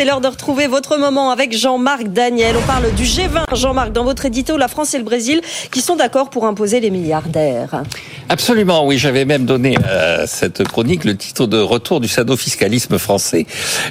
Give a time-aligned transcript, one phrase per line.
[0.00, 2.56] c'est l'heure de retrouver votre moment avec Jean-Marc Daniel.
[2.56, 5.94] On parle du G20, Jean-Marc, dans votre édito, la France et le Brésil qui sont
[5.94, 7.82] d'accord pour imposer les milliardaires.
[8.30, 8.96] Absolument, oui.
[8.96, 13.44] J'avais même donné à euh, cette chronique le titre de retour du sadofiscalisme français.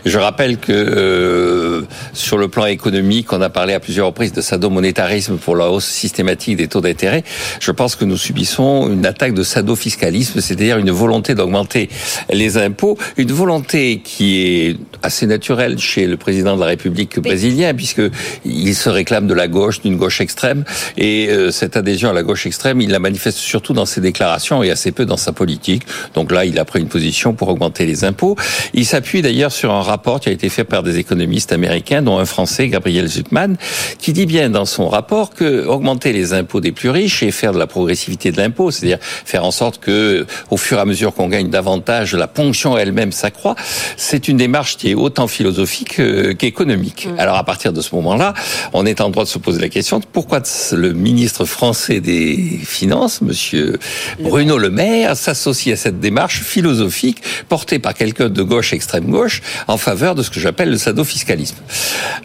[0.03, 1.81] Je rappelle que euh,
[2.13, 5.85] sur le plan économique, on a parlé à plusieurs reprises de sadomonétarisme pour la hausse
[5.85, 7.23] systématique des taux d'intérêt.
[7.59, 11.87] Je pense que nous subissons une attaque de sadofiscalisme, c'est-à-dire une volonté d'augmenter
[12.31, 17.73] les impôts, une volonté qui est assez naturelle chez le président de la République brésilien,
[17.73, 18.01] puisque
[18.45, 20.63] il se réclame de la gauche, d'une gauche extrême,
[20.97, 24.63] et euh, cette adhésion à la gauche extrême, il la manifeste surtout dans ses déclarations
[24.63, 25.83] et assez peu dans sa politique.
[26.13, 28.35] Donc là, il a pris une position pour augmenter les impôts.
[28.73, 32.19] Il s'appuie d'ailleurs sur un rapport qui a été fait par des économistes américains, dont
[32.19, 33.55] un Français, Gabriel Zuckman,
[33.97, 37.53] qui dit bien dans son rapport que augmenter les impôts des plus riches et faire
[37.53, 41.13] de la progressivité de l'impôt, c'est-à-dire faire en sorte que, au fur et à mesure
[41.13, 43.55] qu'on gagne davantage, la ponction elle-même s'accroît,
[43.97, 47.07] c'est une démarche qui est autant philosophique euh, qu'économique.
[47.17, 48.33] Alors à partir de ce moment-là,
[48.73, 50.41] on est en droit de se poser la question de pourquoi
[50.73, 53.79] le ministre français des Finances, monsieur
[54.19, 59.41] Bruno Le Maire, s'associe à cette démarche philosophique portée par quelqu'un de gauche, extrême gauche,
[59.67, 61.57] en faveur de ce que j'appelle le sadofiscalisme.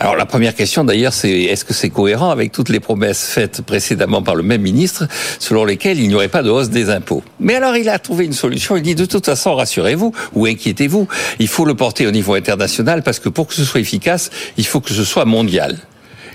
[0.00, 3.62] Alors la première question d'ailleurs, c'est est-ce que c'est cohérent avec toutes les promesses faites
[3.62, 5.06] précédemment par le même ministre,
[5.38, 7.22] selon lesquelles il n'y aurait pas de hausse des impôts?
[7.40, 8.76] Mais alors il a trouvé une solution.
[8.76, 11.08] Il dit de toute façon, rassurez-vous ou inquiétez-vous,
[11.38, 14.66] il faut le porter au niveau international parce que pour que ce soit efficace, il
[14.66, 15.78] faut que ce soit mondial.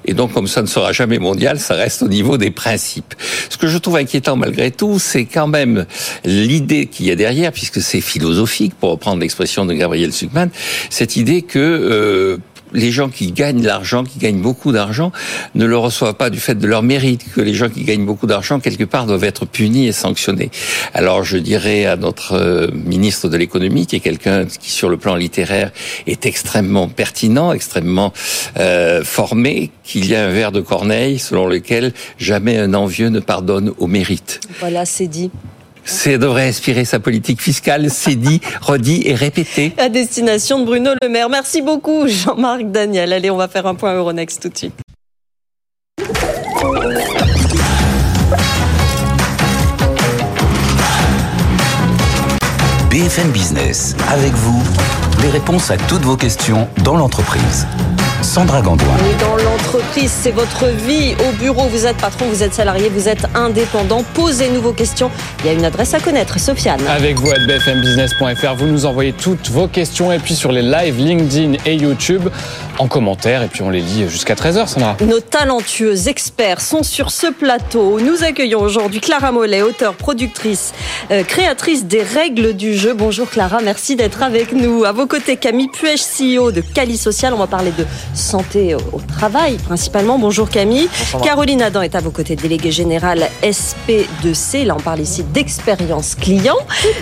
[0.05, 3.13] Et donc, comme ça ne sera jamais mondial, ça reste au niveau des principes.
[3.49, 5.85] Ce que je trouve inquiétant malgré tout, c'est quand même
[6.23, 10.49] l'idée qu'il y a derrière, puisque c'est philosophique, pour reprendre l'expression de Gabriel Zuckman,
[10.89, 12.37] cette idée que euh,
[12.73, 15.11] les gens qui gagnent l'argent, qui gagnent beaucoup d'argent,
[15.55, 18.27] ne le reçoivent pas du fait de leur mérite, que les gens qui gagnent beaucoup
[18.27, 20.51] d'argent, quelque part, doivent être punis et sanctionnés.
[20.93, 24.97] Alors je dirais à notre euh, ministre de l'économie, qui est quelqu'un qui, sur le
[24.97, 25.71] plan littéraire,
[26.07, 28.13] est extrêmement pertinent, extrêmement
[28.57, 33.19] euh, formé, qu'il y a un vers de Corneille selon lequel jamais un envieux ne
[33.19, 34.39] pardonne au mérite.
[34.59, 35.31] Voilà, c'est dit.
[35.85, 39.73] Ça devrait inspirer sa politique fiscale, c'est dit, redit et répété.
[39.77, 41.29] À destination de Bruno Le Maire.
[41.29, 43.13] Merci beaucoup, Jean-Marc Daniel.
[43.13, 44.73] Allez, on va faire un point Euronext tout de suite.
[52.89, 54.61] BFM Business, avec vous,
[55.21, 57.67] les réponses à toutes vos questions dans l'entreprise.
[58.21, 58.95] Sandra Gandoin.
[59.19, 61.15] dans l'entreprise, c'est votre vie.
[61.27, 64.03] Au bureau, vous êtes patron, vous êtes salarié, vous êtes indépendant.
[64.13, 65.09] Posez-nous vos questions.
[65.39, 66.81] Il y a une adresse à connaître, Sofiane.
[66.87, 70.97] Avec vous à bfmbusiness.fr, vous nous envoyez toutes vos questions et puis sur les lives
[70.97, 72.29] LinkedIn et YouTube
[72.79, 74.95] en commentaire et puis on les lit jusqu'à 13h, Sandra.
[75.05, 77.99] Nos talentueux experts sont sur ce plateau.
[77.99, 80.73] Nous accueillons aujourd'hui Clara Mollet, auteure, productrice,
[81.11, 82.93] euh, créatrice des règles du jeu.
[82.93, 84.85] Bonjour Clara, merci d'être avec nous.
[84.85, 87.33] À vos côtés, Camille Puech, CEO de Cali Social.
[87.33, 90.17] On va parler de santé au travail principalement.
[90.17, 90.87] Bonjour Camille.
[91.21, 94.63] Caroline Adam est à vos côtés, déléguée générale SP2C.
[94.65, 96.57] Là, on parle ici d'expérience client.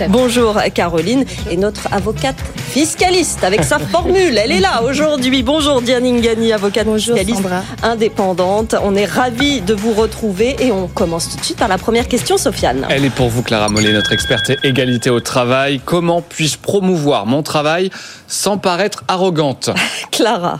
[0.08, 1.24] Bonjour Caroline.
[1.52, 2.36] Et notre avocate
[2.68, 4.36] fiscaliste avec sa formule.
[4.36, 5.44] Elle est là aujourd'hui.
[5.44, 7.42] Bonjour Diane Ingani, avocate fiscaliste
[7.82, 8.74] indépendante.
[8.82, 12.08] On est ravis de vous retrouver et on commence tout de suite par la première
[12.08, 12.86] question, Sofiane.
[12.88, 15.80] Elle est pour vous, Clara Mollet, notre experte égalité au travail.
[15.84, 17.90] Comment puis-je promouvoir mon travail
[18.26, 19.70] sans paraître arrogante?
[20.10, 20.58] Clara.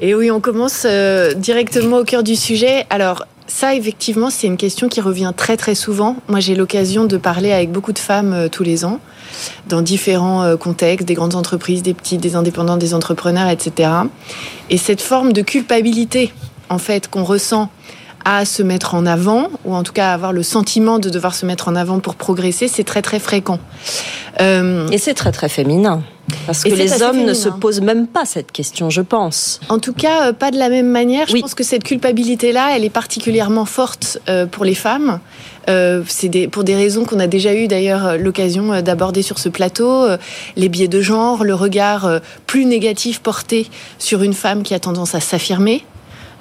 [0.00, 2.86] Et oui, on commence euh, directement au cœur du sujet.
[2.90, 6.16] Alors, ça, effectivement, c'est une question qui revient très très souvent.
[6.28, 8.98] Moi, j'ai l'occasion de parler avec beaucoup de femmes euh, tous les ans,
[9.68, 13.90] dans différents euh, contextes, des grandes entreprises, des petites, des indépendants, des entrepreneurs, etc.
[14.70, 16.32] Et cette forme de culpabilité,
[16.68, 17.70] en fait, qu'on ressent
[18.28, 21.34] à se mettre en avant, ou en tout cas à avoir le sentiment de devoir
[21.34, 23.60] se mettre en avant pour progresser, c'est très très fréquent.
[24.38, 26.02] Et c'est très très féminin.
[26.46, 29.60] Parce que les hommes ne se posent même pas cette question, je pense.
[29.68, 31.26] En tout cas, euh, pas de la même manière.
[31.28, 35.20] Je pense que cette culpabilité-là, elle est particulièrement forte euh, pour les femmes.
[35.68, 40.06] Euh, c'est pour des raisons qu'on a déjà eu d'ailleurs l'occasion d'aborder sur ce plateau,
[40.56, 43.66] les biais de genre, le regard plus négatif porté
[43.98, 45.84] sur une femme qui a tendance à s'affirmer,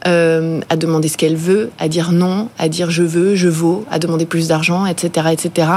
[0.07, 3.85] euh, à demander ce qu'elle veut, à dire non, à dire je veux, je vaux,
[3.89, 5.69] à demander plus d'argent, etc., etc.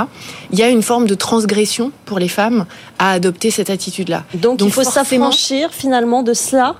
[0.52, 2.66] Il y a une forme de transgression pour les femmes
[2.98, 4.24] à adopter cette attitude-là.
[4.34, 6.76] Donc, il faut s'affranchir finalement de cela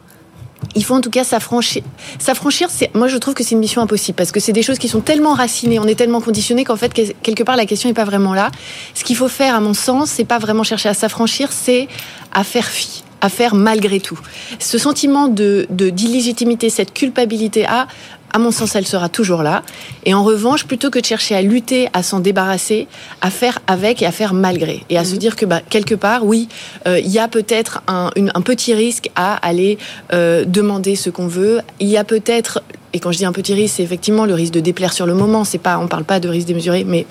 [0.74, 1.82] il faut en tout cas s'affranchir.
[2.18, 4.78] S'affranchir, c'est, moi je trouve que c'est une mission impossible parce que c'est des choses
[4.78, 7.94] qui sont tellement racinées, on est tellement conditionné qu'en fait quelque part la question n'est
[7.94, 8.50] pas vraiment là.
[8.94, 11.88] Ce qu'il faut faire, à mon sens, c'est pas vraiment chercher à s'affranchir, c'est
[12.32, 14.18] à faire fi à faire malgré tout.
[14.58, 17.86] Ce sentiment de d'illégitimité, cette culpabilité à
[18.32, 19.62] à mon sens, elle sera toujours là.
[20.04, 22.86] Et en revanche, plutôt que de chercher à lutter, à s'en débarrasser,
[23.20, 24.84] à faire avec et à faire malgré.
[24.90, 25.18] Et à se mhm.
[25.18, 26.48] dire que bah, quelque part, oui,
[26.86, 29.78] euh, il y a peut-être un, un, petit risque à aller
[30.12, 31.60] euh, demander ce qu'on veut.
[31.80, 32.62] Il y a peut-être
[32.94, 35.14] et quand je dis un petit risque, c'est effectivement le risque de déplaire sur le
[35.14, 35.44] moment.
[35.44, 37.06] C'est pas, on parle pas de risque démesuré, mais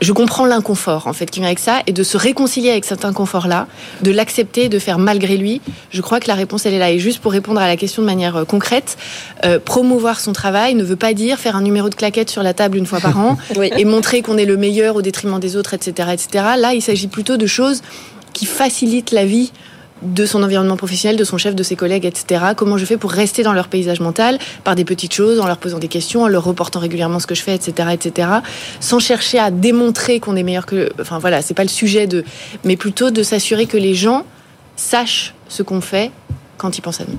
[0.00, 3.04] je comprends l'inconfort en fait qui vient avec ça et de se réconcilier avec cet
[3.04, 3.66] inconfort-là,
[4.02, 5.60] de l'accepter, de faire malgré lui.
[5.90, 6.90] Je crois que la réponse elle est là.
[6.92, 8.96] Et juste pour répondre à la question de manière euh, concrète,
[9.44, 12.54] euh, promouvoir son travail ne veut pas dire faire un numéro de claquette sur la
[12.54, 15.74] table une fois par an et montrer qu'on est le meilleur au détriment des autres,
[15.74, 16.44] etc., etc.
[16.56, 17.82] Là, il s'agit plutôt de choses
[18.32, 19.50] qui facilitent la vie
[20.02, 22.44] de son environnement professionnel, de son chef, de ses collègues, etc.
[22.56, 25.58] Comment je fais pour rester dans leur paysage mental par des petites choses, en leur
[25.58, 28.28] posant des questions, en leur reportant régulièrement ce que je fais, etc., etc.
[28.80, 30.90] Sans chercher à démontrer qu'on est meilleur que.
[31.00, 32.24] Enfin voilà, c'est pas le sujet de.
[32.64, 34.24] Mais plutôt de s'assurer que les gens
[34.76, 36.10] sachent ce qu'on fait
[36.56, 37.18] quand ils pensent à nous.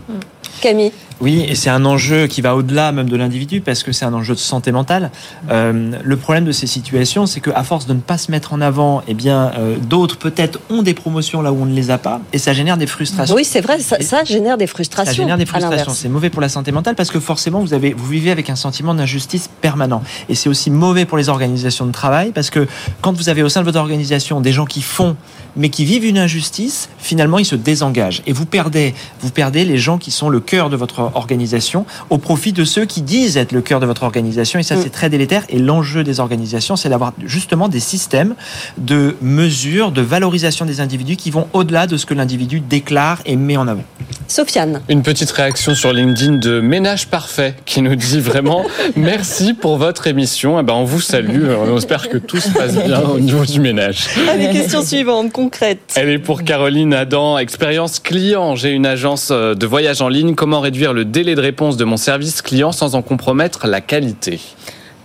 [0.60, 4.06] Camille oui, et c'est un enjeu qui va au-delà même de l'individu parce que c'est
[4.06, 5.12] un enjeu de santé mentale.
[5.52, 8.62] Euh, le problème de ces situations, c'est qu'à force de ne pas se mettre en
[8.62, 12.00] avant, eh bien, euh, d'autres peut-être ont des promotions là où on ne les a
[12.00, 13.36] pas, et ça génère des frustrations.
[13.36, 15.12] Oui, c'est vrai, ça, génère des frustrations.
[15.12, 15.94] Ça génère des frustrations.
[15.94, 18.56] C'est mauvais pour la santé mentale parce que forcément, vous avez, vous vivez avec un
[18.56, 20.02] sentiment d'injustice permanent.
[20.28, 22.68] Et c'est aussi mauvais pour les organisations de travail parce que
[23.02, 25.16] quand vous avez au sein de votre organisation des gens qui font
[25.56, 29.78] mais qui vivent une injustice, finalement, ils se désengagent et vous perdez, vous perdez les
[29.78, 33.52] gens qui sont le cœur de votre organisation au profit de ceux qui disent être
[33.52, 34.60] le cœur de votre organisation.
[34.60, 34.82] Et ça, mm.
[34.84, 35.44] c'est très délétère.
[35.50, 38.36] Et l'enjeu des organisations, c'est d'avoir justement des systèmes
[38.78, 43.36] de mesure, de valorisation des individus qui vont au-delà de ce que l'individu déclare et
[43.36, 43.84] met en avant.
[44.28, 44.82] Sofiane.
[44.88, 48.64] Une petite réaction sur LinkedIn de Ménage Parfait qui nous dit vraiment
[48.96, 50.60] merci pour votre émission.
[50.60, 51.50] Eh ben, on vous salue.
[51.50, 54.08] On espère que tout se passe bien au niveau du ménage.
[54.38, 55.94] Les questions suivantes, concrètes.
[55.96, 57.38] Elle est pour Caroline Adam.
[57.38, 58.56] Expérience client.
[58.56, 60.31] J'ai une agence euh, de voyage en ligne.
[60.36, 64.40] Comment réduire le délai de réponse de mon service client sans en compromettre la qualité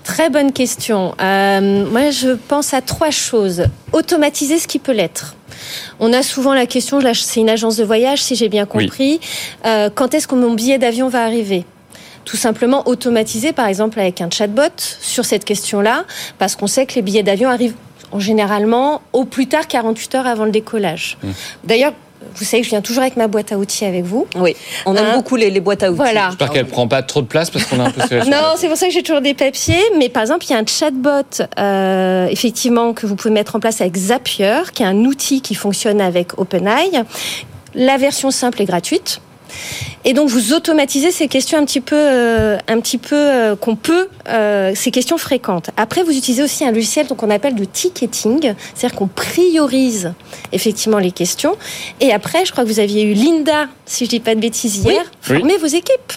[0.04, 1.14] Très bonne question.
[1.20, 3.64] Euh, moi, je pense à trois choses.
[3.92, 5.34] Automatiser ce qui peut l'être.
[5.98, 9.18] On a souvent la question, c'est une agence de voyage, si j'ai bien compris.
[9.64, 11.64] Euh, quand est-ce que mon billet d'avion va arriver?
[12.24, 16.04] Tout simplement automatiser, par exemple, avec un chatbot sur cette question-là,
[16.38, 17.74] parce qu'on sait que les billets d'avion arrivent
[18.18, 21.18] généralement au plus tard 48 heures avant le décollage.
[21.22, 21.28] Mmh.
[21.64, 21.92] D'ailleurs,
[22.34, 24.26] vous savez que je viens toujours avec ma boîte à outils avec vous.
[24.36, 25.96] Oui, on aime hein beaucoup les, boîtes à outils.
[25.96, 26.28] Voilà.
[26.30, 28.00] J'espère qu'elle prend pas trop de place parce qu'on a un peu.
[28.30, 29.82] non, c'est pour ça que j'ai toujours des papiers.
[29.98, 33.60] Mais par exemple, il y a un chatbot, euh, effectivement, que vous pouvez mettre en
[33.60, 37.04] place avec Zapier, qui est un outil qui fonctionne avec OpenAI.
[37.74, 39.20] La version simple est gratuite.
[40.04, 43.74] Et donc vous automatisez ces questions un petit peu, euh, un petit peu euh, qu'on
[43.74, 45.70] peut, euh, ces questions fréquentes.
[45.76, 50.12] Après, vous utilisez aussi un logiciel qu'on appelle de ticketing, c'est-à-dire qu'on priorise
[50.52, 51.56] effectivement les questions.
[52.00, 54.76] Et après, je crois que vous aviez eu Linda, si je dis pas de bêtises
[54.78, 56.12] hier, former vos équipes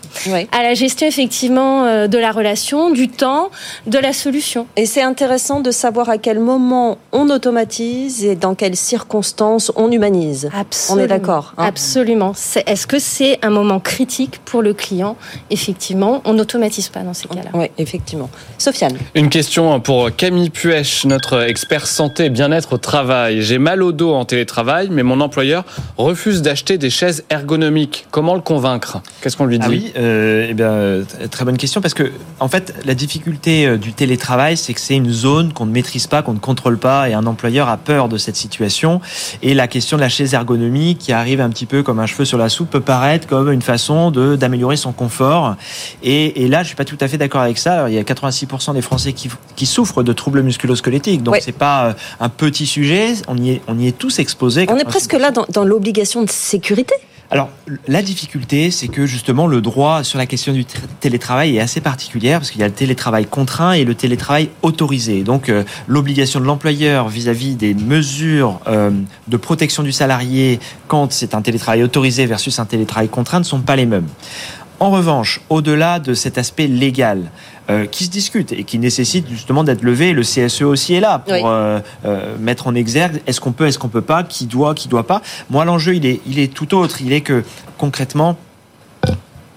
[0.52, 3.50] à la gestion effectivement de la relation, du temps,
[3.88, 4.68] de la solution.
[4.76, 9.92] Et c'est intéressant de savoir à quel moment on automatise et dans quelles circonstances on
[9.92, 10.50] humanise.
[10.54, 11.02] Absolument.
[11.02, 11.54] On est d'accord.
[11.58, 12.34] Hein Absolument.
[12.66, 15.16] Est-ce que c'est un moment critique pour le client.
[15.50, 17.52] Effectivement, on n'automatise pas dans ces cas-là.
[17.54, 18.30] Oui, effectivement.
[18.58, 18.98] Sofiane.
[19.16, 23.42] Une question pour Camille Puech, notre expert santé et bien-être au travail.
[23.42, 25.66] J'ai mal au dos en télétravail, mais mon employeur
[25.98, 28.08] refuse d'acheter des chaises ergonomiques.
[28.12, 29.02] Comment le convaincre?
[29.22, 29.66] Qu'est-ce qu'on lui dit?
[29.66, 33.66] ah oui, euh, eh bien, euh, très bonne question parce que en fait, la difficulté
[33.66, 36.78] euh, du télétravail, c'est que c'est une zone qu'on ne maîtrise pas, qu'on ne contrôle
[36.78, 39.02] pas, et un employeur a peur de cette situation.
[39.42, 42.26] Et la question de la chaise ergonomique, qui arrive un petit peu comme un cheveu
[42.26, 45.56] sur la soupe, peut paraître comme une façon de d'améliorer son confort.
[46.04, 47.90] Et, et, là, je suis pas tout à fait d'accord avec ça.
[47.90, 51.88] il y a 86% des Français qui, qui souffrent de troubles musculo-squelettiques, donc c'est pas
[51.88, 53.14] euh, un petit sujet.
[53.28, 54.66] On y est, on y est tous exposés.
[54.70, 56.94] On est presque là dans, dans l'obligation de sécurité.
[57.32, 57.50] Alors,
[57.88, 62.40] la difficulté, c'est que justement, le droit sur la question du télétravail est assez particulière
[62.40, 65.22] parce qu'il y a le télétravail contraint et le télétravail autorisé.
[65.22, 68.90] Donc, euh, l'obligation de l'employeur vis-à-vis des mesures euh,
[69.28, 73.62] de protection du salarié quand c'est un télétravail autorisé versus un télétravail contraint ne sont
[73.62, 74.08] pas les mêmes.
[74.80, 77.32] En revanche, au-delà de cet aspect légal,
[77.70, 80.14] euh, qui se discute et qui nécessite justement d'être levé.
[80.14, 83.78] Le CSE aussi est là pour euh, euh, mettre en exergue est-ce qu'on peut, est-ce
[83.78, 85.22] qu'on peut pas, qui doit, qui doit pas.
[85.50, 87.02] Moi, l'enjeu, il est, il est tout autre.
[87.02, 87.44] Il est que
[87.78, 88.38] concrètement,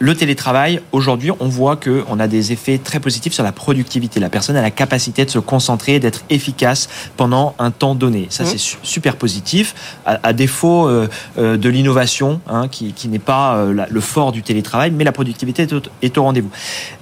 [0.03, 4.19] le télétravail, aujourd'hui, on voit qu'on a des effets très positifs sur la productivité.
[4.19, 8.27] La personne a la capacité de se concentrer, d'être efficace pendant un temps donné.
[8.29, 8.47] Ça, mmh.
[8.49, 14.01] c'est super positif, à, défaut euh, euh, de l'innovation, hein, qui, n'est pas euh, le
[14.01, 15.69] fort du télétravail, mais la productivité
[16.03, 16.51] est au, rendez-vous.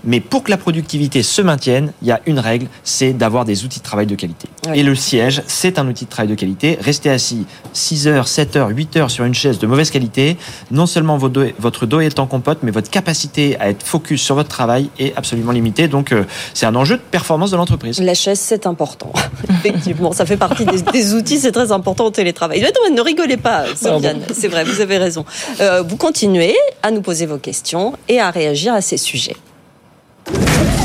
[0.05, 3.65] Mais pour que la productivité se maintienne, il y a une règle, c'est d'avoir des
[3.65, 4.47] outils de travail de qualité.
[4.75, 6.77] Et le siège, c'est un outil de travail de qualité.
[6.79, 10.37] Rester assis 6 heures, 7 heures, 8 heures sur une chaise de mauvaise qualité,
[10.71, 13.85] non seulement votre dos, votre dos est en compote, mais votre votre capacité à être
[13.85, 15.87] focus sur votre travail est absolument limitée.
[15.87, 18.01] Donc, euh, c'est un enjeu de performance de l'entreprise.
[18.01, 19.13] La chaise, c'est important.
[19.49, 22.61] Effectivement, ça fait partie des, outils, c'est très important au télétravail.
[22.61, 24.23] Ne rigolez pas, Sofiane.
[24.35, 25.25] C'est vrai, vous avez raison.
[25.61, 29.37] Euh, vous continuez à nous poser vos questions et à réagir à ces sujets.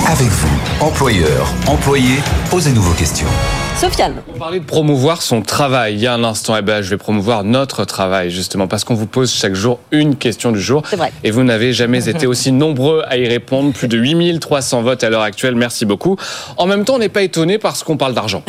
[0.08, 2.20] Avec vous, employeur, employé,
[2.52, 3.28] posez-nous vos questions.
[3.78, 4.22] Sofiane.
[4.34, 5.96] On parlait de promouvoir son travail.
[5.96, 8.94] Il y a un instant, eh ben, je vais promouvoir notre travail, justement, parce qu'on
[8.94, 10.84] vous pose chaque jour une question du jour.
[10.90, 11.12] C'est vrai.
[11.26, 13.74] Et vous n'avez jamais été aussi nombreux à y répondre.
[13.74, 15.56] Plus de 8300 votes à l'heure actuelle.
[15.56, 16.16] Merci beaucoup.
[16.56, 18.44] En même temps, on n'est pas étonné parce qu'on parle d'argent.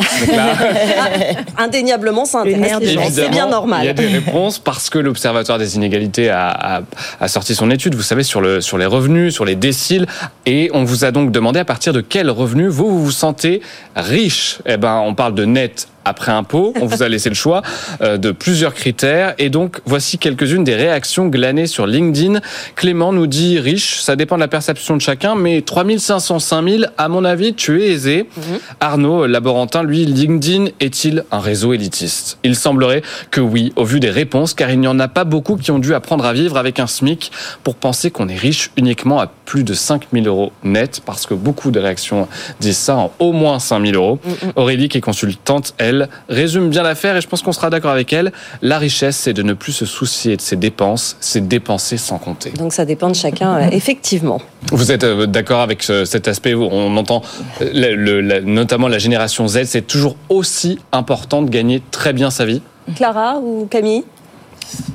[1.57, 3.01] Indéniablement, ça intéresse les gens.
[3.11, 3.81] C'est bien normal.
[3.83, 6.83] Il y a des réponses parce que l'Observatoire des inégalités a,
[7.19, 10.05] a, sorti son étude, vous savez, sur, le, sur les revenus, sur les déciles.
[10.45, 13.61] Et on vous a donc demandé à partir de quel revenu vous, vous vous sentez
[13.93, 14.59] riche.
[14.65, 16.73] Eh ben, on parle de net après impôt.
[16.81, 17.61] On vous a laissé le choix
[18.01, 19.33] euh, de plusieurs critères.
[19.37, 22.39] Et donc, voici quelques-unes des réactions glanées sur LinkedIn.
[22.75, 27.09] Clément nous dit riche, ça dépend de la perception de chacun, mais 3500, 5000, à
[27.09, 28.27] mon avis, tu es aisé.
[28.37, 28.43] Mhm.
[28.79, 32.37] Arnaud, laborantin, lui, LinkedIn est-il un réseau élitiste?
[32.43, 35.57] Il semblerait que oui, au vu des réponses, car il n'y en a pas beaucoup
[35.57, 37.31] qui ont dû apprendre à vivre avec un SMIC
[37.63, 41.71] pour penser qu'on est riche uniquement à plus de 5000 euros net, parce que beaucoup
[41.71, 42.27] de réactions
[42.59, 44.19] disent ça en au moins 5000 euros.
[44.23, 44.51] Mhm.
[44.55, 45.96] Aurélie, qui est consultante, elle,
[46.29, 48.31] résume bien l'affaire et je pense qu'on sera d'accord avec elle.
[48.61, 52.51] La richesse, c'est de ne plus se soucier de ses dépenses, c'est dépenser sans compter.
[52.51, 54.41] Donc ça dépend de chacun, euh, effectivement.
[54.71, 57.21] Vous êtes euh, d'accord avec cet aspect où on entend
[57.61, 62.61] euh, notamment la génération Z, c'est toujours aussi important de gagner très bien sa vie?
[62.95, 64.03] Clara ou Camille?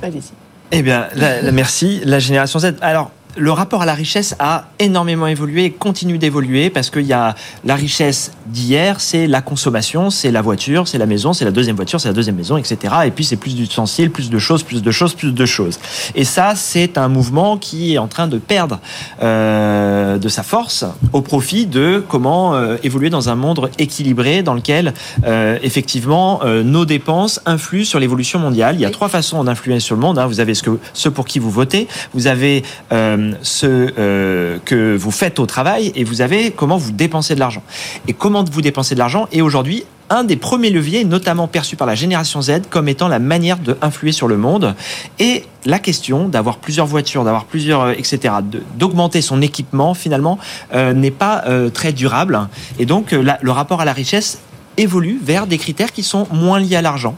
[0.01, 0.31] Allez-y.
[0.71, 1.07] Eh bien,
[1.51, 2.01] merci.
[2.03, 2.73] La génération Z.
[2.81, 7.13] Alors, le rapport à la richesse a énormément évolué et continue d'évoluer parce qu'il y
[7.13, 7.35] a
[7.65, 11.75] la richesse d'hier, c'est la consommation, c'est la voiture, c'est la maison, c'est la deuxième
[11.75, 12.93] voiture, c'est la deuxième maison, etc.
[13.05, 15.79] Et puis c'est plus d'ustensiles, plus de choses, plus de choses, plus de choses.
[16.15, 18.79] Et ça, c'est un mouvement qui est en train de perdre
[19.21, 24.53] euh, de sa force au profit de comment euh, évoluer dans un monde équilibré dans
[24.53, 24.93] lequel
[25.25, 28.75] euh, effectivement nos dépenses influent sur l'évolution mondiale.
[28.75, 30.19] Il y a trois façons d'influer sur le monde.
[30.19, 30.27] Hein.
[30.27, 34.95] Vous avez ce que ceux pour qui vous votez, vous avez euh, ce euh, que
[34.95, 37.63] vous faites au travail et vous avez comment vous dépensez de l'argent.
[38.07, 41.87] Et comment vous dépensez de l'argent est aujourd'hui un des premiers leviers, notamment perçu par
[41.87, 44.75] la génération Z, comme étant la manière d'influer sur le monde.
[45.17, 48.35] Et la question d'avoir plusieurs voitures, d'avoir plusieurs, euh, etc.,
[48.75, 50.37] d'augmenter son équipement, finalement,
[50.73, 52.47] euh, n'est pas très durable.
[52.79, 54.39] Et donc, le rapport à la richesse
[54.77, 57.15] évolue vers des critères qui sont moins liés à l'argent.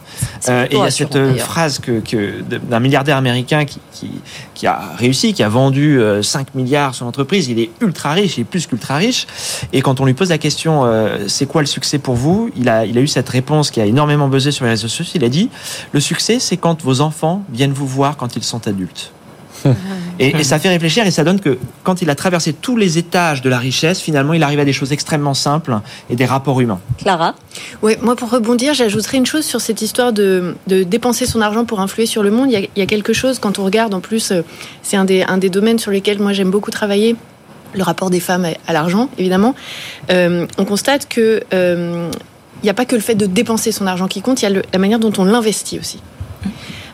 [0.50, 4.12] Euh, et il y a cette euh, phrase que, que d'un milliardaire américain qui, qui,
[4.54, 8.38] qui, a réussi, qui a vendu 5 euh, milliards son entreprise, il est ultra riche,
[8.38, 9.28] il est plus qu'ultra riche.
[9.74, 12.50] Et quand on lui pose la question, euh, c'est quoi le succès pour vous?
[12.58, 15.14] Il a, il a eu cette réponse qui a énormément buzzé sur les réseaux sociaux.
[15.16, 15.50] Il a dit,
[15.92, 19.12] le succès, c'est quand vos enfants viennent vous voir quand ils sont adultes.
[20.20, 23.42] Et, ça fait réfléchir et ça donne que quand il a traversé tous les étages
[23.42, 25.78] de la richesse, finalement, il arrive à des choses extrêmement simples
[26.10, 26.80] et des rapports humains.
[26.98, 27.36] Clara?
[27.82, 31.82] Oui, moi pour rebondir, j'ajouterais une chose sur cette histoire de, dépenser son argent pour
[31.82, 32.50] influer sur le monde.
[32.50, 34.42] Il y, a, quelque chose, quand on regarde, en plus, euh,
[34.84, 37.18] c'est un des, un des domaines sur lesquels moi j'aime beaucoup travailler
[37.74, 39.54] le rapport des femmes à l'argent, évidemment,
[40.10, 42.10] euh, on constate que euh,
[42.62, 44.58] il n'y a pas que le fait de dépenser son argent qui compte, il y
[44.58, 46.00] a la manière dont on l'investit aussi.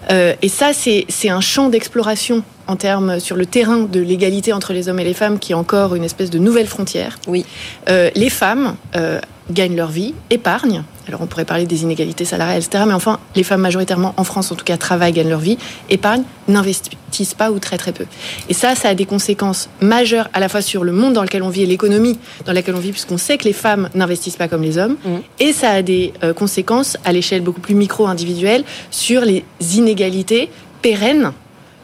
[0.10, 4.88] Et ça, c'est un champ d'exploration en termes sur le terrain de l'égalité entre les
[4.88, 7.20] hommes et les femmes, qui est encore une espèce de nouvelle frontière.
[7.28, 7.46] Oui.
[7.90, 9.20] Euh, les femmes euh,
[9.52, 10.84] gagnent leur vie, épargnent.
[11.08, 12.84] Alors on pourrait parler des inégalités salariales, etc.
[12.88, 15.58] Mais enfin, les femmes majoritairement en France, en tout cas, travaillent, gagnent leur vie,
[15.90, 18.06] épargnent, n'investissent pas ou très très peu.
[18.50, 21.44] Et ça, ça a des conséquences majeures à la fois sur le monde dans lequel
[21.44, 24.48] on vit et l'économie dans laquelle on vit, puisqu'on sait que les femmes n'investissent pas
[24.48, 24.98] comme les hommes.
[25.04, 25.10] Mmh.
[25.40, 29.44] Et ça a des euh, conséquences à l'échelle beaucoup plus micro-individuelle sur les
[29.76, 30.50] inégalités
[30.82, 31.34] pérennes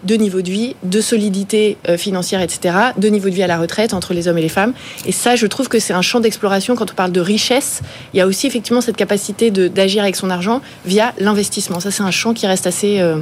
[0.08, 3.60] de niveau de vie, de solidité euh, financière, etc., de niveau de vie à la
[3.60, 4.74] retraite entre les hommes et les femmes.
[5.06, 7.82] Et ça, je trouve que c'est un champ d'exploration quand on parle de richesse.
[8.14, 11.82] Il y a aussi effectivement cette capacité d'agir avec son argent via l'investissement.
[11.82, 13.18] Ça, c'est un champ qui reste assez euh,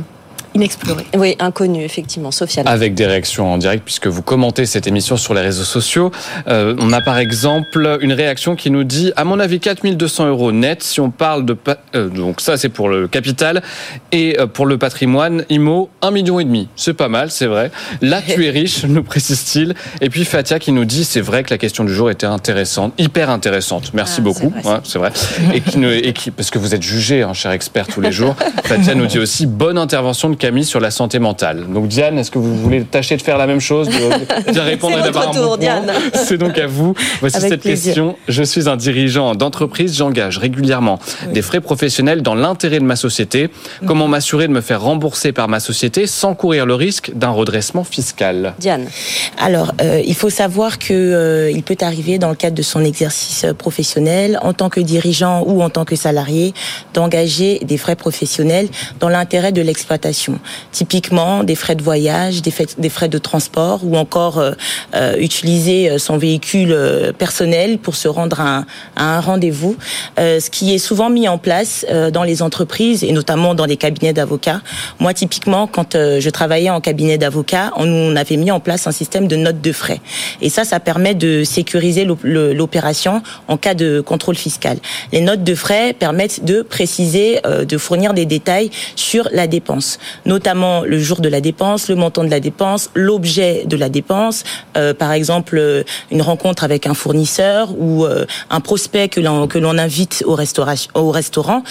[0.55, 1.05] inexploré.
[1.15, 2.31] Oui, inconnu, effectivement.
[2.31, 2.63] Sophia.
[2.65, 6.11] Avec des réactions en direct, puisque vous commentez cette émission sur les réseaux sociaux.
[6.47, 10.51] Euh, on a par exemple une réaction qui nous dit, à mon avis, 4200 euros
[10.51, 11.57] net, si on parle de...
[11.93, 13.61] Euh, donc ça, c'est pour le capital.
[14.11, 16.39] Et euh, pour le patrimoine, IMO, 1,5 million.
[16.39, 16.69] et demi.
[16.75, 17.69] C'est pas mal, c'est vrai.
[18.01, 19.75] Là, tu es riche, nous précise-t-il.
[19.99, 22.93] Et puis Fatia qui nous dit, c'est vrai que la question du jour était intéressante,
[22.97, 23.91] hyper intéressante.
[23.93, 24.53] Merci ah, beaucoup.
[24.83, 25.11] C'est vrai.
[25.53, 28.35] et qui, et qui, parce que vous êtes jugé, hein, cher expert, tous les jours.
[28.63, 31.65] Fatia nous dit aussi, bonne intervention de Camille sur la santé mentale.
[31.73, 34.95] Donc Diane, est-ce que vous voulez tâcher de faire la même chose, de, de répondre
[35.11, 35.91] bon Diane.
[36.13, 36.93] C'est donc à vous.
[37.19, 38.15] Voici cette question.
[38.27, 40.99] Je suis un dirigeant d'entreprise, j'engage régulièrement
[41.33, 43.49] des frais professionnels dans l'intérêt de ma société.
[43.87, 47.83] Comment m'assurer de me faire rembourser par ma société sans courir le risque d'un redressement
[47.83, 48.53] fiscal?
[48.59, 48.85] Diane.
[49.39, 52.85] Alors, euh, il faut savoir que euh, il peut arriver dans le cadre de son
[52.85, 56.53] exercice professionnel, en tant que dirigeant ou en tant que salarié,
[56.93, 58.67] d'engager des frais professionnels
[58.99, 60.34] dans l'intérêt de l'exploitation.
[60.71, 62.51] Typiquement, des frais de voyage, des
[62.89, 64.51] frais, de transport ou encore euh,
[64.95, 66.75] euh utiliser son véhicule
[67.17, 68.65] personnel pour se rendre à un,
[68.95, 69.75] à un rendez-vous.
[70.17, 74.13] ce qui est souvent mis en place dans les entreprises et notamment dans les cabinets
[74.13, 74.61] d'avocats.
[74.99, 78.91] Moi, typiquement, quand je travaillais en cabinet d'avocats, on, on avait mis en place un
[78.91, 80.01] système de notes de frais.
[80.41, 84.77] Et ça, ça permet de sécuriser l'opération en cas de contrôle fiscal.
[85.11, 89.99] Les notes de frais permettent de préciser, euh, de fournir des détails sur la dépense,
[90.25, 94.43] notamment le jour de la dépense, le montant de la dépense, l'objet de la dépense,
[94.77, 98.05] euh, par exemple euh, une rencontre avec un fournisseur ou
[98.49, 100.73] un prospect que l'on que l'on invite au restaurant.
[100.93, 101.63] Au restaurant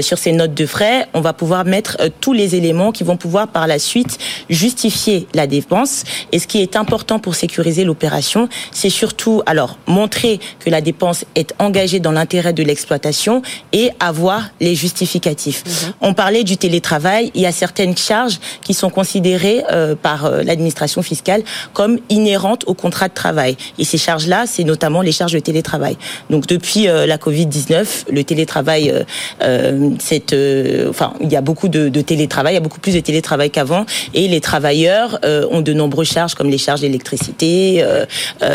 [0.00, 3.48] sur ces notes de frais, on va pouvoir mettre tous les éléments qui vont pouvoir
[3.48, 4.18] par la suite
[4.50, 6.04] justifier la dépense.
[6.32, 11.24] Et ce qui est important pour sécuriser l'opération, c'est surtout alors montrer que la dépense
[11.34, 15.64] est engagée dans l'intérêt de l'exploitation et avoir les justificatifs.
[15.66, 15.92] Mhm.
[16.00, 20.42] On parlait du télétravail, il y a certaines charges qui sont considérées euh, par euh,
[20.42, 23.56] l'administration fiscale comme inhérentes au contrat de travail.
[23.78, 25.96] Et ces charges-là, c'est notamment les charges de télétravail.
[26.30, 28.92] Donc depuis euh, la Covid-19, le télétravail,
[29.40, 33.86] enfin, il y a beaucoup de, télétravail, il y a beaucoup plus de télétravail qu'avant,
[34.14, 35.18] et les travailleurs
[35.50, 37.84] ont de nombreuses charges comme les charges d'électricité,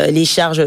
[0.08, 0.64] les charges,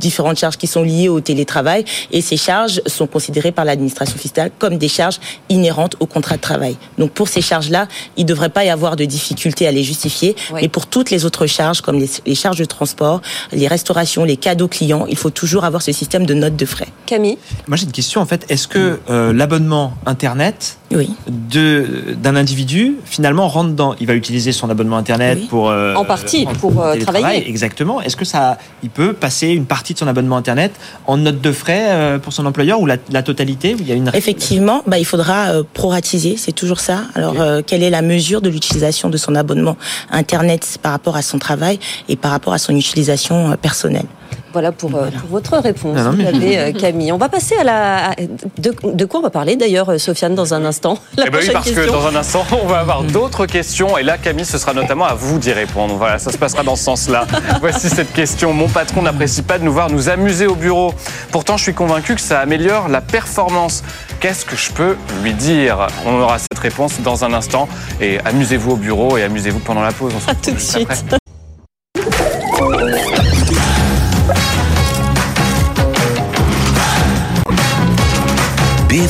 [0.00, 4.50] différentes charges qui sont liées au télétravail, et ces charges sont considérées par l'administration fiscale
[4.58, 5.18] comme des charges
[5.48, 6.76] inhérentes au contrat de travail.
[6.98, 10.36] Donc pour ces charges-là, il ne devrait pas y avoir de difficulté à les justifier.
[10.60, 13.20] Et pour toutes les autres charges, comme les, charges de transport,
[13.52, 16.88] les restaurations, les cadeaux clients, il faut toujours avoir ce système de notes de frais.
[17.06, 18.44] Camille Moi j'ai une question en fait.
[18.48, 21.10] Est-ce que euh, l'abonnement Internet oui.
[21.28, 23.94] d'un individu finalement rentre dans...
[24.00, 25.70] Il va utiliser son abonnement Internet pour...
[25.70, 27.48] Euh, en partie, pour euh, travailler.
[27.48, 28.00] Exactement.
[28.00, 28.58] Est-ce que ça...
[28.82, 30.72] Il peut passer une partie de son abonnement Internet
[31.06, 34.10] en note de frais pour son employeur ou la, totalité il y a une...
[34.14, 37.02] Effectivement, bah, il faudra euh, proratiser, c'est toujours ça.
[37.14, 39.76] Alors, euh, quelle est la mesure de l'utilisation de son abonnement
[40.10, 44.06] Internet par rapport à son travail et par rapport à son utilisation euh, personnelle
[44.52, 47.12] voilà pour, euh, votre réponse, euh, Camille.
[47.12, 48.14] On va passer à la.
[48.58, 50.98] De, quoi on va parler d'ailleurs, euh, Sofiane, dans un instant?
[51.18, 53.98] Eh ben oui, parce que dans un instant, on va avoir d'autres questions.
[53.98, 55.96] Et là, Camille, ce sera notamment à vous d'y répondre.
[55.96, 57.26] Voilà, ça se passera dans ce sens-là.
[57.60, 58.52] Voici cette question.
[58.54, 60.94] Mon patron n'apprécie pas de nous voir nous amuser au bureau.
[61.32, 63.82] Pourtant, je suis convaincu que ça améliore la performance.
[64.20, 65.86] Qu'est-ce que je peux lui dire?
[66.06, 67.68] On aura cette réponse dans un instant.
[68.00, 70.14] Et amusez-vous au bureau et amusez-vous pendant la pause.
[70.16, 71.16] On se retrouve tout de suite.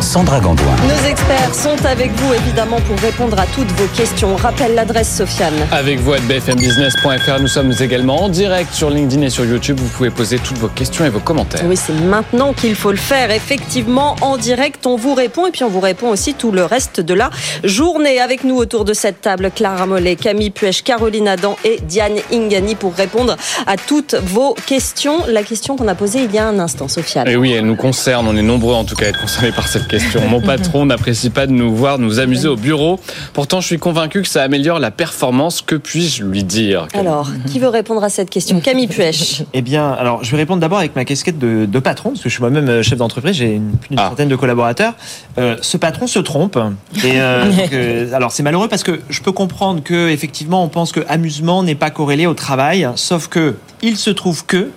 [0.00, 0.76] Sandra Gandoin.
[0.88, 4.36] Nos experts sont avec vous évidemment pour répondre à toutes vos questions.
[4.36, 5.54] rappelle l'adresse Sofiane.
[5.72, 7.40] Avec vous à bfmbusiness.fr.
[7.40, 9.80] Nous sommes également en direct sur LinkedIn et sur YouTube.
[9.80, 11.62] Vous pouvez poser toutes vos questions et vos commentaires.
[11.64, 13.30] Oui, c'est maintenant qu'il faut le faire.
[13.30, 17.00] Effectivement, en direct, on vous répond et puis on vous répond aussi tout le reste
[17.00, 17.30] de la
[17.64, 18.20] journée.
[18.20, 22.74] Avec nous autour de cette table, Clara Mollet, Camille Puech, Caroline Adam et Diane Ingani
[22.74, 25.24] pour répondre à toutes vos questions.
[25.28, 27.26] La question qu'on a posée il y a un instant, Sofiane.
[27.28, 28.28] Et oui, elle nous concerne.
[28.28, 30.20] On est nombreux en tout cas à être concernés par cette question.
[30.28, 33.00] Mon patron n'apprécie pas de nous voir nous amuser au bureau.
[33.32, 35.62] Pourtant, je suis convaincu que ça améliore la performance.
[35.62, 36.88] Que puis-je lui dire?
[36.94, 38.60] Alors, qui veut répondre à cette question?
[38.60, 39.44] Camille Puech.
[39.52, 42.34] Eh bien, alors, je vais répondre d'abord avec ma casquette de, patron, parce que je
[42.34, 44.08] suis moi-même euh, chef d'entreprise, j'ai une, plus d'une ah.
[44.08, 44.94] centaine de collaborateurs.
[45.38, 46.58] Euh, ce patron se trompe.
[47.04, 51.00] Et, euh, alors, c'est malheureux parce que je peux comprendre que effectivement, on pense que
[51.08, 54.70] amusement n'est pas corrélé au travail, sauf que il se trouve que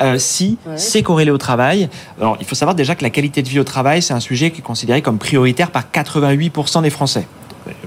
[0.00, 1.88] euh, si c'est corrélé au travail,
[2.20, 4.50] alors il faut savoir déjà que la qualité de vie au travail, c'est un sujet
[4.50, 7.26] qui est considéré comme prioritaire par 88% des Français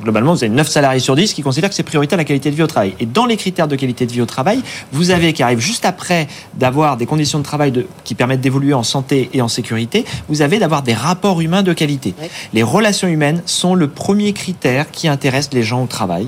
[0.02, 2.56] globalement, vous avez 9 salariés sur 10 qui considèrent que c'est prioritaire la qualité de
[2.56, 2.94] vie au travail.
[3.00, 5.86] Et dans les critères de qualité de vie au travail, vous avez, qui arrive juste
[5.86, 10.06] après d'avoir des conditions de travail de, qui permettent d'évoluer en santé et en sécurité,
[10.28, 12.14] vous avez d'avoir des rapports humains de qualité.
[12.54, 16.28] Les relations humaines sont le premier critère qui intéresse les gens au travail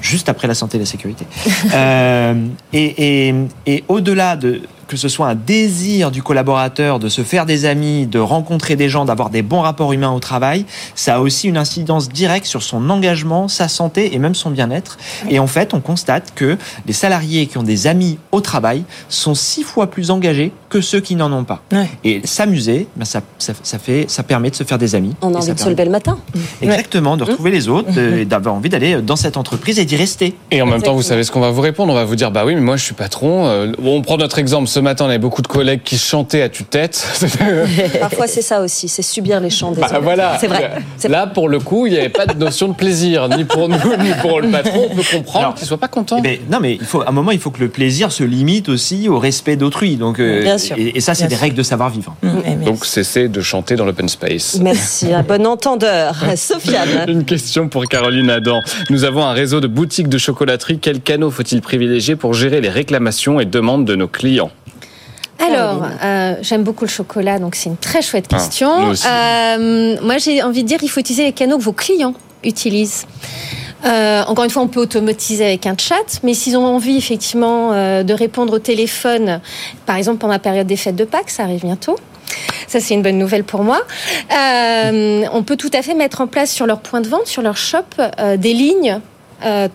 [0.00, 1.26] juste après la santé et la sécurité.
[1.74, 3.34] euh, et, et,
[3.66, 8.08] et au-delà de que ce soit un désir du collaborateur de se faire des amis,
[8.08, 10.64] de rencontrer des gens, d'avoir des bons rapports humains au travail,
[10.96, 14.98] ça a aussi une incidence directe sur son engagement, sa santé et même son bien-être.
[15.28, 19.36] Et en fait, on constate que les salariés qui ont des amis au travail sont
[19.36, 21.62] six fois plus engagés que ceux qui n'en ont pas.
[22.02, 25.14] Et s'amuser, ben ça, ça, ça, fait, ça permet de se faire des amis.
[25.22, 26.18] On a envie de se lever le matin.
[26.60, 30.34] Exactement, de retrouver les autres, et d'avoir envie d'aller dans cette entreprise et d'y rester.
[30.50, 31.92] Et en même temps, vous savez ce qu'on va vous répondre.
[31.92, 33.46] On va vous dire, bah oui, mais moi je suis patron.
[33.46, 34.66] Euh, on prend notre exemple.
[34.66, 37.06] Ce matin, on avait beaucoup de collègues qui chantaient à tue-tête.
[38.00, 40.00] Parfois, c'est ça aussi, c'est subir les chants des bah, autres.
[40.02, 40.36] Voilà.
[40.40, 40.70] C'est vrai.
[41.08, 43.76] Là, pour le coup, il n'y avait pas de notion de plaisir, ni pour nous,
[44.00, 44.88] ni pour le patron.
[44.90, 46.16] On peut comprendre qu'il soit pas content.
[46.18, 48.24] Eh ben, non, mais il faut, à un moment, il faut que le plaisir se
[48.24, 49.96] limite aussi au respect d'autrui.
[49.96, 50.76] Donc, euh, Bien sûr.
[50.78, 52.14] Et, et ça, c'est des règles de savoir-vivre.
[52.64, 54.58] Donc, cessez de chanter dans l'open space.
[54.60, 56.14] Merci, un bon entendeur.
[56.36, 57.08] Sofiane.
[57.08, 58.60] Une question pour Caroline Adam.
[58.88, 60.78] Nous avons un réseau de boutiques de chocolaterie.
[60.78, 64.50] Quel canot faut-il privilégier pour gérer les réclamations et demandes de nos clients?
[65.40, 68.92] Alors, euh, j'aime beaucoup le chocolat, donc c'est une très chouette Ah, question.
[69.06, 73.06] Euh, moi, j'ai envie de dire, il faut utiliser les canaux que vos clients utilisent.
[73.84, 77.70] Euh, encore une fois, on peut automatiser avec un chat, mais s'ils ont envie effectivement
[77.70, 79.40] de répondre au téléphone,
[79.86, 81.96] par exemple pendant la période des fêtes de Pâques, ça arrive bientôt.
[82.68, 83.80] Ça, c'est une bonne nouvelle pour moi.
[84.30, 87.56] On peut tout à fait mettre en place sur leur point de vente, sur leur
[87.56, 87.84] shop,
[88.36, 89.00] des lignes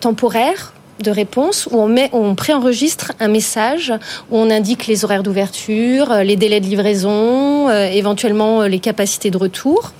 [0.00, 3.92] temporaires de réponse où on met, on préenregistre un message
[4.30, 8.78] où on indique les horaires d'ouverture, euh, les délais de livraison, euh, éventuellement euh, les
[8.78, 9.92] capacités de retour.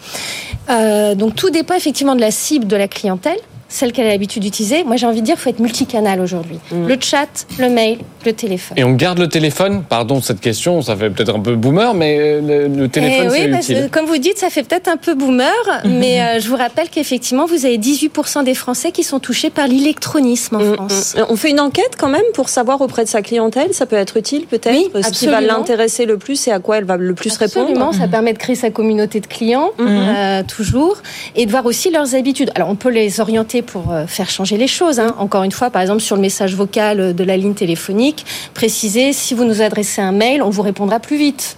[0.68, 4.84] Donc tout dépend effectivement de la cible de la clientèle, celle qu'elle a l'habitude d'utiliser.
[4.84, 6.58] Moi, j'ai envie de dire, faut être multicanal aujourd'hui.
[6.72, 8.78] Le chat, le mail, le téléphone.
[8.78, 12.16] Et on garde le téléphone Pardon cette question, ça fait peut-être un peu boomer, mais
[12.20, 13.84] euh, le, le téléphone, Eh c'est oui, parce utile.
[13.86, 15.52] que, comme vous dites, ça fait peut-être un peu boomer,
[15.84, 19.66] mais euh, je vous rappelle qu'effectivement, vous avez 18% des Français qui sont touchés par
[19.66, 21.14] l'électronisme en Mm, France.
[21.16, 21.22] mm.
[21.28, 24.16] On fait une enquête quand même pour savoir auprès de sa clientèle, ça peut être
[24.16, 25.58] utile peut-être Oui, Ce qui va absolument.
[25.58, 27.94] l'intéresser le plus et à quoi elle va le plus Absolument, répondre.
[27.94, 30.98] ça permet de créer sa communauté de clients, euh, toujours,
[31.34, 32.50] et de voir aussi leurs habitudes.
[32.54, 34.98] Alors, on peut les orienter pour euh, faire changer les choses.
[35.00, 35.14] hein.
[35.18, 38.24] Encore une fois, par exemple, sur le message vocal euh, de la ligne téléphonique,
[38.54, 41.56] préciser si vous nous adressez un mail, on vous répondra plus vite.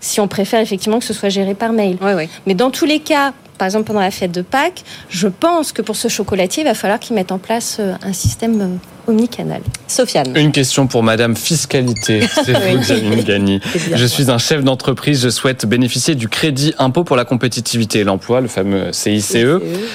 [0.00, 1.96] Si on préfère effectivement que ce soit géré par mail.
[2.00, 2.28] Ouais, ouais.
[2.46, 5.82] Mais dans tous les cas, par exemple pendant la fête de Pâques, je pense que
[5.82, 9.60] pour ce chocolatier, il va falloir qu'il mette en place euh, un système euh, omnicanal.
[9.86, 10.36] Sofiane.
[10.36, 12.20] Une question pour Madame Fiscalité.
[12.44, 13.60] C'est vous, Janine Gagny.
[13.94, 15.22] Je suis un chef d'entreprise.
[15.22, 19.36] Je souhaite bénéficier du crédit impôt pour la compétitivité et l'emploi, le fameux CICE.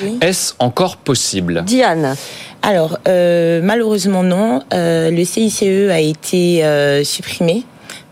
[0.04, 0.18] oui.
[0.22, 1.64] Est-ce encore possible?
[1.66, 2.16] Diane.
[2.66, 4.64] Alors, euh, malheureusement non.
[4.74, 7.64] Euh, le CICE a été euh, supprimé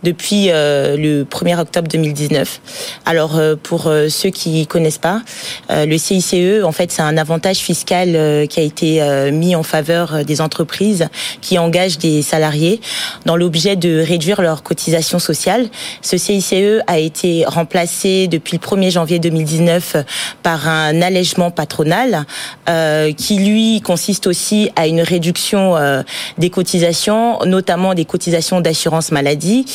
[0.04, 2.62] depuis euh, le 1er octobre 2019.
[3.06, 5.22] Alors, euh, pour euh, ceux qui connaissent pas,
[5.70, 10.42] le CICE, en fait, c'est un avantage fiscal qui a été mis en faveur des
[10.42, 11.08] entreprises
[11.42, 12.80] qui engagent des salariés
[13.26, 15.68] dans l'objet de réduire leurs cotisations sociales.
[16.02, 19.98] Ce CICE a été remplacé depuis le 1er janvier 2019
[20.44, 22.26] par un allègement patronal
[22.70, 26.02] euh, qui, lui, consiste aussi à une réduction euh,
[26.38, 29.66] des cotisations, notamment des cotisations d'assurance maladie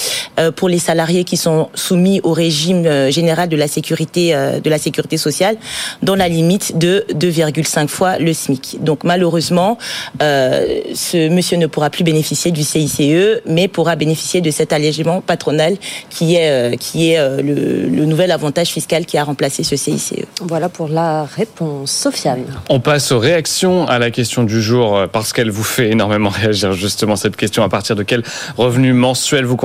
[0.56, 4.70] pour les salariés qui sont soumis au régime euh, général de la sécurité euh, de
[4.70, 5.56] la sécurité sociale
[6.02, 8.78] dans la limite de 2,5 fois le SMIC.
[8.80, 9.78] Donc malheureusement,
[10.22, 15.20] euh, ce monsieur ne pourra plus bénéficier du CICE, mais pourra bénéficier de cet allègement
[15.20, 15.76] patronal
[16.10, 19.76] qui est euh, qui est euh, le, le nouvel avantage fiscal qui a remplacé ce
[19.76, 20.14] CICE.
[20.40, 21.90] Voilà pour la réponse.
[21.90, 22.44] Sofiane.
[22.68, 26.30] On passe aux réactions à la question du jour euh, parce qu'elle vous fait énormément
[26.42, 27.62] réagir justement cette question.
[27.62, 28.22] À partir de quel
[28.56, 29.56] revenu mensuel vous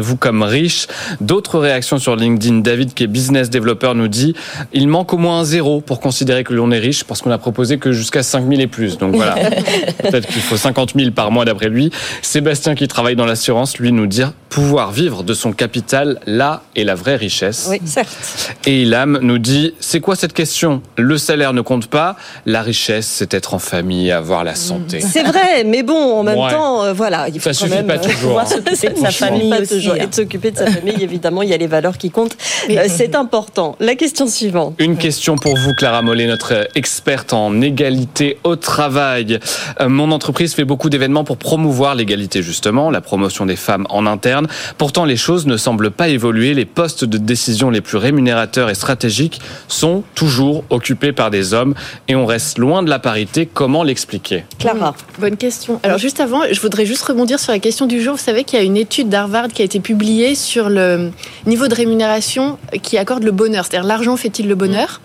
[0.00, 0.86] considérez-vous comme riche
[1.20, 2.58] D'autres réactions sur LinkedIn.
[2.60, 4.34] David qui est business developer nous dit
[4.72, 7.38] il manque au moins un zéro pour considérer que l'on est riche parce qu'on a
[7.38, 8.98] proposé que jusqu'à 5 000 et plus.
[8.98, 9.34] Donc voilà,
[10.02, 11.90] peut-être qu'il faut 50 000 par mois d'après lui.
[12.22, 16.84] Sébastien qui travaille dans l'assurance lui nous dire pouvoir vivre de son capital là est
[16.84, 17.68] la vraie richesse.
[17.70, 18.54] Oui, certes.
[18.66, 20.82] Et Ilham nous dit c'est quoi cette question?
[20.96, 25.00] Le salaire ne compte pas, la richesse c'est être en famille, avoir la santé.
[25.00, 26.52] C'est vrai, mais bon, en même Ouais.
[26.52, 28.48] temps, euh, voilà, il faut Ça quand suffit même pas euh, toujours, pouvoir hein.
[28.48, 31.02] s'occuper de Ça sa suffit famille aussi, et de s'occuper de sa famille.
[31.02, 32.36] Évidemment, il y a les valeurs qui comptent.
[32.70, 33.76] Euh, c'est important.
[33.80, 34.74] La question suivante.
[34.78, 39.38] Une question pour vous, Clara Mollet, notre experte en égalité au travail.
[39.80, 44.06] Euh, Mon entreprise fait beaucoup d'événements pour promouvoir l'égalité, justement, la promotion des femmes en
[44.06, 44.46] interne.
[44.78, 46.54] Pourtant, les choses ne semblent pas évoluer.
[46.54, 51.74] Les postes de décision les plus rémunérateurs et stratégiques sont toujours occupés par des hommes
[52.08, 53.46] et on reste loin de la parité.
[53.52, 54.44] Comment l'expliquer?
[54.58, 54.94] Clara.
[55.18, 55.80] Bonne question.
[55.82, 58.14] Alors juste avant, je voudrais juste rebondir sur la question du jour.
[58.16, 61.10] Vous savez qu'il y a une étude d'Harvard qui a été publiée sur le
[61.46, 63.64] niveau de rémunération qui accorde le bonheur.
[63.66, 65.00] C'est-à-dire l'argent fait-il le bonheur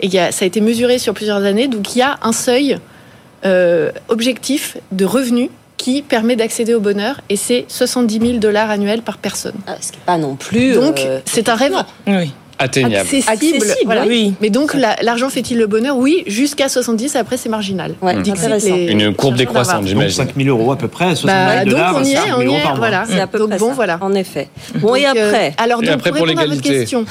[0.00, 1.68] Et y a- ça a été mesuré sur plusieurs années.
[1.68, 2.78] Donc il y a un seuil
[3.44, 9.02] euh, objectif de revenu qui permet d'accéder au bonheur et c'est 70 000 dollars annuels
[9.02, 9.54] par personne.
[9.68, 10.72] Ah, ce qui n'est pas non plus.
[10.72, 11.76] Donc, c'est un rêve.
[12.08, 13.08] Oui atteignable.
[13.08, 14.04] Accessible, voilà.
[14.06, 14.34] oui.
[14.40, 15.96] Mais donc l'argent fait-il le bonheur?
[15.96, 17.94] Oui, jusqu'à 70, après c'est marginal.
[18.02, 18.74] Ouais, intéressant.
[18.76, 20.10] Une courbe décroissante, j'imagine.
[20.10, 22.62] 5 000 euros à peu près, 70 bah, donc on y est, on y est,
[22.76, 23.04] voilà.
[23.08, 23.98] C'est à peu donc, près bon, ça, voilà.
[24.00, 24.48] En effet.
[24.76, 27.04] Bon, et après euh, Alors, donc, et après pour, répondre à votre question.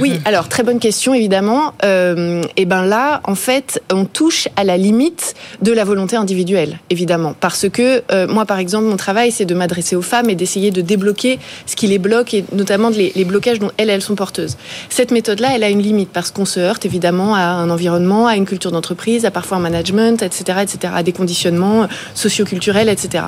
[0.00, 1.72] oui, alors très bonne question, évidemment.
[1.84, 6.78] Euh, et ben là, en fait, on touche à la limite de la volonté individuelle,
[6.90, 10.34] évidemment, parce que euh, moi, par exemple, mon travail, c'est de m'adresser aux femmes et
[10.34, 14.02] d'essayer de débloquer ce qui les bloque et notamment les, les blocages dont elles, elles
[14.02, 14.56] sont porteuses.
[14.96, 18.36] Cette méthode-là, elle a une limite parce qu'on se heurte évidemment à un environnement, à
[18.36, 23.24] une culture d'entreprise, à parfois un management, etc., etc., à des conditionnements socioculturels, etc.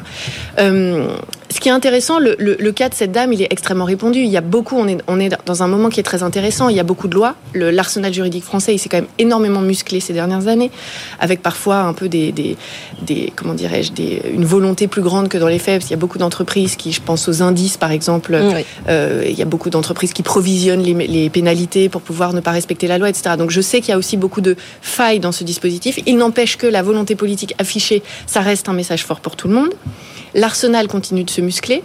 [1.50, 4.20] ce qui est intéressant, le, le, cas de cette dame, il est extrêmement répandu.
[4.20, 6.68] Il y a beaucoup, on est, on est dans un moment qui est très intéressant.
[6.68, 7.36] Il y a beaucoup de lois.
[7.54, 10.70] L'arsenal juridique français, il s'est quand même énormément musclé ces dernières années,
[11.20, 12.56] avec parfois un peu des, des,
[13.02, 13.92] des comment dirais-je,
[14.32, 15.80] une volonté plus grande que dans les faits.
[15.80, 18.36] Parce il y a beaucoup d'entreprises qui, je pense aux indices par exemple,
[18.88, 22.50] euh, il y a beaucoup d'entreprises qui provisionnent les, les pénalités pour pouvoir ne pas
[22.50, 23.36] respecter la loi, etc.
[23.38, 26.00] Donc je sais qu'il y a aussi beaucoup de failles dans ce dispositif.
[26.06, 29.54] Il n'empêche que la volonté politique affichée, ça reste un message fort pour tout le
[29.54, 29.70] monde.
[30.34, 31.82] L'arsenal continue de se muscler.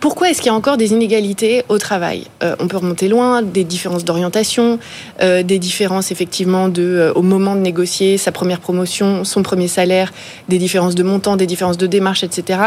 [0.00, 2.24] Pourquoi est-ce qu'il y a encore des inégalités au travail?
[2.42, 4.78] Euh, On peut remonter loin, des différences d'orientation,
[5.20, 10.12] euh, des différences effectivement euh, au moment de négocier sa première promotion, son premier salaire,
[10.48, 12.60] des différences de montant, des différences de démarche, etc.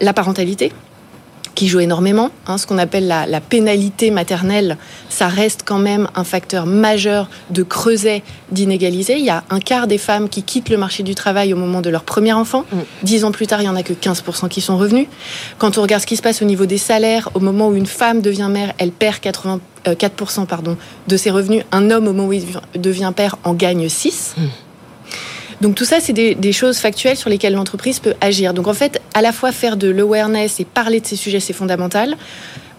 [0.00, 0.72] La parentalité,
[1.54, 2.30] qui joue énormément.
[2.46, 4.76] Hein, ce qu'on appelle la, la, pénalité maternelle,
[5.08, 9.18] ça reste quand même un facteur majeur de creuset d'inégalité.
[9.18, 11.80] Il y a un quart des femmes qui quittent le marché du travail au moment
[11.80, 12.64] de leur premier enfant.
[12.72, 12.76] Mm.
[13.02, 15.06] Dix ans plus tard, il n'y en a que 15% qui sont revenus.
[15.58, 17.86] Quand on regarde ce qui se passe au niveau des salaires, au moment où une
[17.86, 20.76] femme devient mère, elle perd 80, 4% euh, pardon,
[21.08, 21.64] de ses revenus.
[21.72, 22.44] Un homme, au moment où il
[22.76, 24.34] devient père, en gagne 6%.
[25.62, 28.52] Donc tout ça, c'est des, choses factuelles sur lesquelles l'entreprise peut agir.
[28.52, 31.52] Donc en fait, à la fois faire de l'awareness et parler de ces sujets, c'est
[31.52, 32.16] fondamental.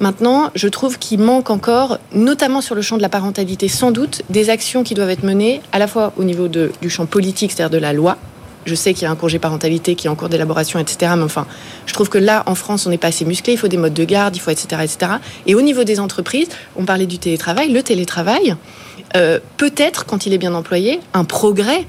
[0.01, 4.23] Maintenant, je trouve qu'il manque encore, notamment sur le champ de la parentalité, sans doute,
[4.29, 7.69] des actions qui doivent être menées à la fois au niveau du champ politique, c'est-à-dire
[7.69, 8.17] de la loi.
[8.65, 11.13] Je sais qu'il y a un congé parentalité qui est en cours d'élaboration, etc.
[11.15, 11.47] Mais enfin,
[11.85, 13.53] je trouve que là, en France, on n'est pas assez musclé.
[13.53, 15.13] Il faut des modes de garde, il faut etc., etc.
[15.47, 17.71] Et au niveau des entreprises, on parlait du télétravail.
[17.71, 18.57] Le télétravail,
[19.15, 21.85] euh, peut-être, quand il est bien employé, un progrès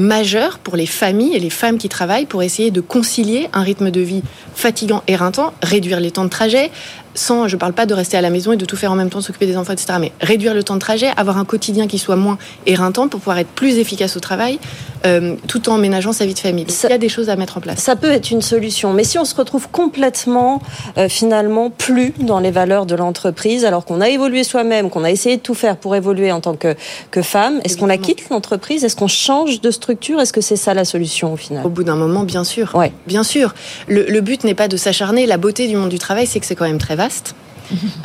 [0.00, 3.90] majeur pour les familles et les femmes qui travaillent pour essayer de concilier un rythme
[3.90, 4.22] de vie
[4.54, 6.70] fatigant, éreintant, réduire les temps de trajet,
[7.14, 8.94] sans, je ne parle pas de rester à la maison et de tout faire en
[8.94, 11.86] même temps, s'occuper des enfants, etc., mais réduire le temps de trajet, avoir un quotidien
[11.86, 14.58] qui soit moins éreintant pour pouvoir être plus efficace au travail,
[15.06, 16.66] euh, tout en ménageant sa vie de famille.
[16.68, 17.80] il y a des choses à mettre en place.
[17.80, 20.60] Ça peut être une solution, mais si on se retrouve complètement,
[20.98, 25.10] euh, finalement, plus dans les valeurs de l'entreprise, alors qu'on a évolué soi-même, qu'on a
[25.10, 26.74] essayé de tout faire pour évoluer en tant que,
[27.10, 28.84] que femme, est-ce qu'on la quitte l'entreprise?
[28.84, 30.20] Est-ce qu'on change de structure?
[30.20, 31.64] Est-ce que c'est ça la solution au final?
[31.66, 32.74] Au bout d'un moment, bien sûr.
[32.74, 32.92] Ouais.
[33.06, 33.54] Bien sûr.
[33.88, 35.26] Le, le but n'est pas de s'acharner.
[35.26, 37.34] La beauté du monde du travail, c'est que c'est quand même très Best.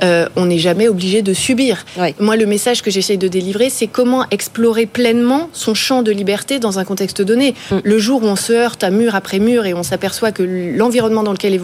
[0.03, 1.85] Euh, on n'est jamais obligé de subir.
[2.19, 6.59] Moi, le message que j'essaye de délivrer, c'est comment explorer pleinement son champ de liberté
[6.59, 7.55] dans un contexte donné.
[7.71, 7.77] Mm.
[7.83, 11.23] Le jour où on se heurte à mur après mur et on s'aperçoit que l'environnement
[11.23, 11.59] dans lequel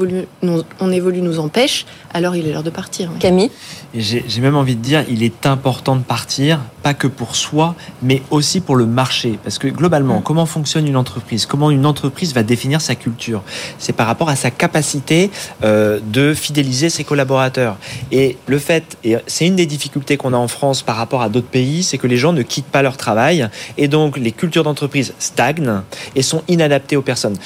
[0.80, 3.10] on évolue nous empêche, alors il est l'heure de partir.
[3.20, 3.52] Camille
[3.94, 8.22] J'ai même envie de dire, il est important de partir, pas que pour soi, mais
[8.32, 9.40] aussi pour le marché.
[9.44, 10.24] Parce que globalement, mm.
[10.24, 11.46] comment fonctionne une entreprise?
[11.46, 13.44] Comment une entreprise va définir sa culture?
[13.78, 15.30] C'est par rapport à sa capacité
[15.64, 17.78] euh, de fidéliser ses collaborateurs.
[18.12, 21.30] Et le fait, et c'est une des difficultés qu'on a en France par rapport à
[21.30, 24.64] d'autres pays, c'est que les gens ne quittent pas leur travail et donc les cultures
[24.64, 25.82] d'entreprise stagnent
[26.16, 27.38] et sont inadaptées aux personnes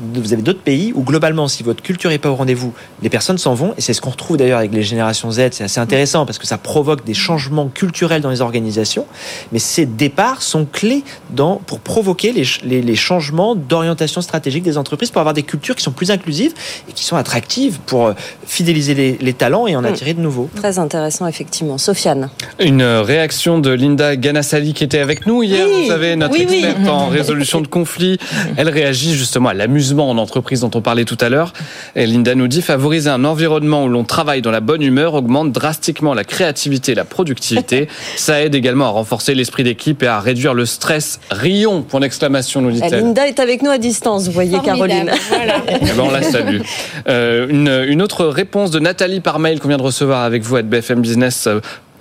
[0.00, 3.38] vous avez d'autres pays où globalement, si votre culture n'est pas au rendez-vous, les personnes
[3.38, 3.74] s'en vont.
[3.76, 5.48] Et c'est ce qu'on retrouve d'ailleurs avec les générations Z.
[5.52, 9.06] C'est assez intéressant parce que ça provoque des changements culturels dans les organisations.
[9.52, 15.10] Mais ces départs sont clés dans, pour provoquer les, les, changements d'orientation stratégique des entreprises
[15.10, 16.52] pour avoir des cultures qui sont plus inclusives
[16.88, 18.12] et qui sont attractives pour euh,
[18.46, 19.86] fidéliser les, les talents et en hmm.
[19.86, 20.48] attirer de nouveaux.
[20.56, 21.78] Très intéressant, effectivement.
[21.78, 22.30] Sofiane.
[22.58, 25.66] Une réaction de Linda Ganassali qui était avec nous hier.
[25.66, 28.18] vous savez, notre experte en résolution de conflits.
[28.56, 31.54] Elle réagit justement à l'amusement en entreprise dont on parlait tout à l'heure.
[31.96, 35.50] Et Linda nous dit favoriser un environnement où l'on travaille dans la bonne humeur augmente
[35.50, 37.88] drastiquement la créativité et la productivité.
[38.16, 41.20] Ça aide également à renforcer l'esprit d'équipe et à réduire le stress.
[41.30, 43.02] Rions, point d'exclamation, nous dit-elle.
[43.02, 45.10] Linda est avec nous à distance, vous voyez, Caroline.
[45.32, 46.60] Eh ben, on la salue.
[47.08, 50.56] Euh, une, une, autre réponse de Nathalie par mail qu'on vient de recevoir avec vous
[50.56, 51.48] à BFM Business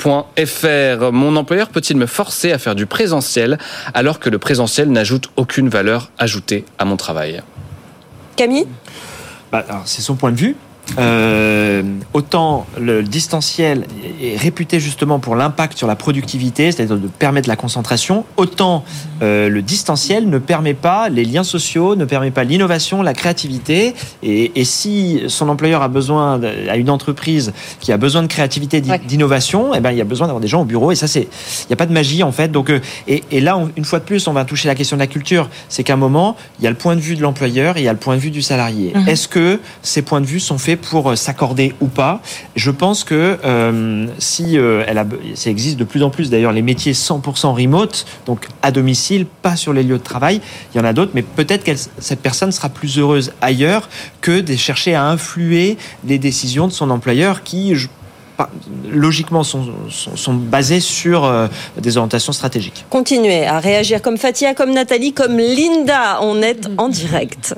[0.01, 1.11] .fr.
[1.11, 3.57] Mon employeur peut-il me forcer à faire du présentiel
[3.93, 7.41] alors que le présentiel n'ajoute aucune valeur ajoutée à mon travail?
[8.35, 8.67] Camille?
[9.51, 10.55] Bah, C'est son point de vue.
[10.97, 13.85] Euh, autant le distanciel
[14.21, 18.83] est réputé justement pour l'impact sur la productivité, c'est-à-dire de permettre la concentration, autant
[19.21, 23.93] euh, le distanciel ne permet pas les liens sociaux, ne permet pas l'innovation, la créativité.
[24.23, 28.81] Et, et, si son employeur a besoin, à une entreprise qui a besoin de créativité,
[28.81, 29.77] d'innovation, ouais.
[29.77, 30.91] eh ben il y a besoin d'avoir des gens au bureau.
[30.91, 32.51] Et ça, c'est, il n'y a pas de magie en fait.
[32.51, 34.97] Donc, euh, et, et, là, on, une fois de plus, on va toucher la question
[34.97, 35.49] de la culture.
[35.69, 37.83] C'est qu'à un moment, il y a le point de vue de l'employeur et il
[37.83, 38.93] y a le point de vue du salarié.
[38.93, 39.07] Mmh.
[39.07, 42.21] Est-ce que ces points de vue sont faits pour s'accorder ou pas
[42.55, 46.51] Je pense que euh, si euh, elle a, ça existe de plus en plus d'ailleurs
[46.51, 50.41] les métiers 100% remote, donc à domicile, pas sur les lieux de travail.
[50.73, 53.89] Il y en a d'autres, mais peut-être que cette personne sera plus heureuse ailleurs
[54.21, 57.73] que de chercher à influer les décisions de son employeur qui,
[58.89, 62.85] logiquement sont, sont, sont, basés sur euh, des orientations stratégiques.
[62.89, 66.19] Continuez à réagir comme Fatia, comme Nathalie, comme Linda.
[66.21, 67.55] On est en direct.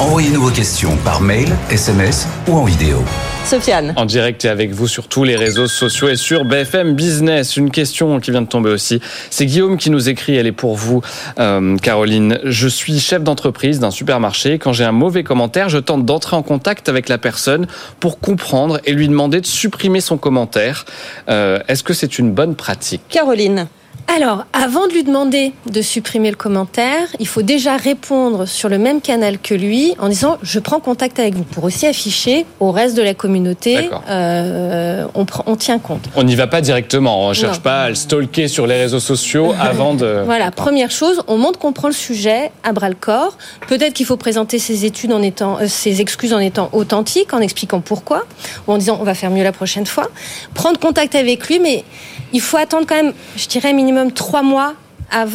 [0.00, 3.02] Envoyez-nous vos questions par mail, SMS ou en vidéo.
[3.44, 3.94] Sofiane.
[3.96, 7.56] En direct et avec vous sur tous les réseaux sociaux et sur BFM Business.
[7.56, 9.00] Une question qui vient de tomber aussi.
[9.30, 11.00] C'est Guillaume qui nous écrit, elle est pour vous,
[11.40, 12.38] euh, Caroline.
[12.44, 14.58] Je suis chef d'entreprise d'un supermarché.
[14.58, 17.66] Quand j'ai un mauvais commentaire, je tente d'entrer en contact avec la personne
[18.00, 20.84] pour comprendre et lui demander de supprimer son commentaire.
[21.28, 23.00] Euh, Est-ce que c'est une bonne pratique?
[23.08, 23.66] Caroline.
[24.10, 28.78] Alors, avant de lui demander de supprimer le commentaire, il faut déjà répondre sur le
[28.78, 32.72] même canal que lui en disant je prends contact avec vous pour aussi afficher au
[32.72, 36.08] reste de la communauté euh, on, on, tient compte.
[36.16, 38.98] On n'y va pas directement, on ne cherche pas à le stalker sur les réseaux
[38.98, 40.22] sociaux avant de.
[40.24, 43.36] Voilà, première chose, on montre qu'on prend le sujet à bras le corps.
[43.68, 47.40] Peut-être qu'il faut présenter ses études en étant, euh, ses excuses en étant authentiques, en
[47.40, 48.24] expliquant pourquoi,
[48.66, 50.08] ou en disant on va faire mieux la prochaine fois.
[50.54, 51.84] Prendre contact avec lui, mais
[52.32, 54.74] il faut attendre quand même, je dirais minimum trois mois,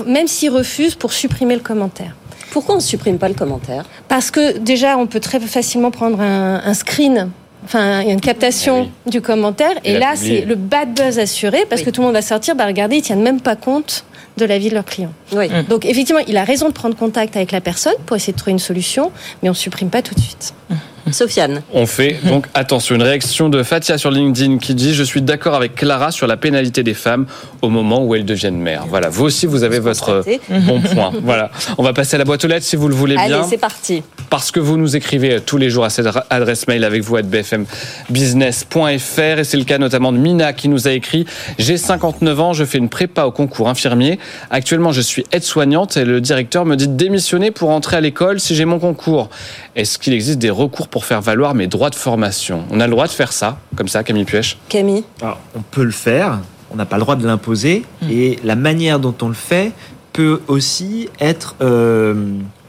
[0.06, 2.16] même s'il refuse, pour supprimer le commentaire.
[2.52, 3.86] Pourquoi on ne supprime pas le commentaire?
[4.08, 7.30] Parce que déjà, on peut très facilement prendre un, un screen
[7.66, 9.12] enfin une captation oui.
[9.12, 11.86] du commentaire et, et là c'est le bad buzz assuré parce oui.
[11.86, 14.04] que tout le monde va sortir bah regardez ils tiennent même pas compte
[14.38, 15.14] de la vie de leurs clients.
[15.32, 15.48] Oui.
[15.50, 15.64] Mmh.
[15.70, 18.54] Donc effectivement, il a raison de prendre contact avec la personne pour essayer de trouver
[18.54, 20.54] une solution, mais on supprime pas tout de suite.
[20.70, 20.76] Mmh.
[21.12, 21.62] Sofiane.
[21.74, 22.96] On fait donc attention.
[22.96, 26.38] Une réaction de Fatia sur LinkedIn qui dit Je suis d'accord avec Clara sur la
[26.38, 27.26] pénalité des femmes
[27.62, 28.86] au moment où elles deviennent mères.
[28.88, 31.12] Voilà, vous aussi, vous avez votre bon point.
[31.24, 31.52] Voilà.
[31.78, 33.40] On va passer à la boîte aux lettres si vous le voulez bien.
[33.40, 34.04] Allez, c'est parti.
[34.30, 37.22] Parce que vous nous écrivez tous les jours à cette adresse mail avec vous à
[37.22, 41.26] bfmbusiness.fr et c'est le cas notamment de Mina qui nous a écrit
[41.60, 44.20] J'ai 59 ans, je fais une prépa au concours infirmier.
[44.50, 48.40] Actuellement, je suis aide-soignante et le directeur me dit de démissionner pour entrer à l'école
[48.40, 49.30] si j'ai mon concours.
[49.76, 52.92] Est-ce qu'il existe des recours pour faire valoir mes droits de formation On a le
[52.92, 56.76] droit de faire ça, comme ça, Camille Puech Camille Alors, On peut le faire, on
[56.76, 58.12] n'a pas le droit de l'imposer, mmh.
[58.12, 59.72] et la manière dont on le fait
[60.14, 62.14] peut aussi être euh,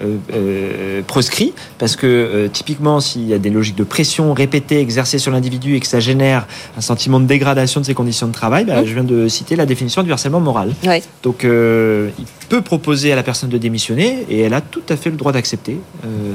[0.02, 4.80] euh, euh, proscrit parce que euh, typiquement s'il y a des logiques de pression répétées
[4.80, 8.32] exercées sur l'individu et que ça génère un sentiment de dégradation de ses conditions de
[8.32, 8.86] travail, bah, mmh.
[8.86, 10.72] je viens de citer la définition du harcèlement moral.
[10.84, 11.02] Ouais.
[11.22, 12.10] Donc il
[12.48, 15.32] peut proposer à la personne de démissionner et elle a tout à fait le droit
[15.32, 15.78] d'accepter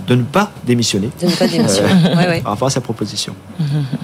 [0.07, 1.09] de ne pas démissionner.
[1.21, 1.89] De ne pas démissionner.
[2.15, 2.41] ouais, ouais.
[2.41, 3.35] Par rapport à sa proposition.